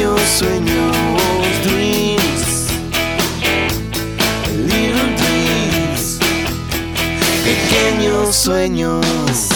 [0.00, 0.96] sueños, sueños,
[1.62, 2.68] dreams,
[4.66, 6.18] little dreams,
[7.44, 9.49] pequeños sueños.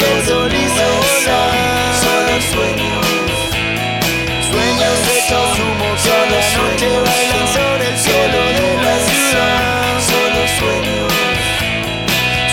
[0.00, 1.92] El sol hizo volar.
[2.02, 3.06] Solo sueños.
[4.50, 9.92] Sueños hechos humo que a la noche bailan sobre el cielo de la ciudad.
[10.10, 11.12] Solo sueños.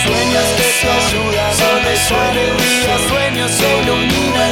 [0.04, 1.54] Sueños que te ayudan
[2.38, 2.94] el día.
[3.08, 4.52] Sueños que iluminan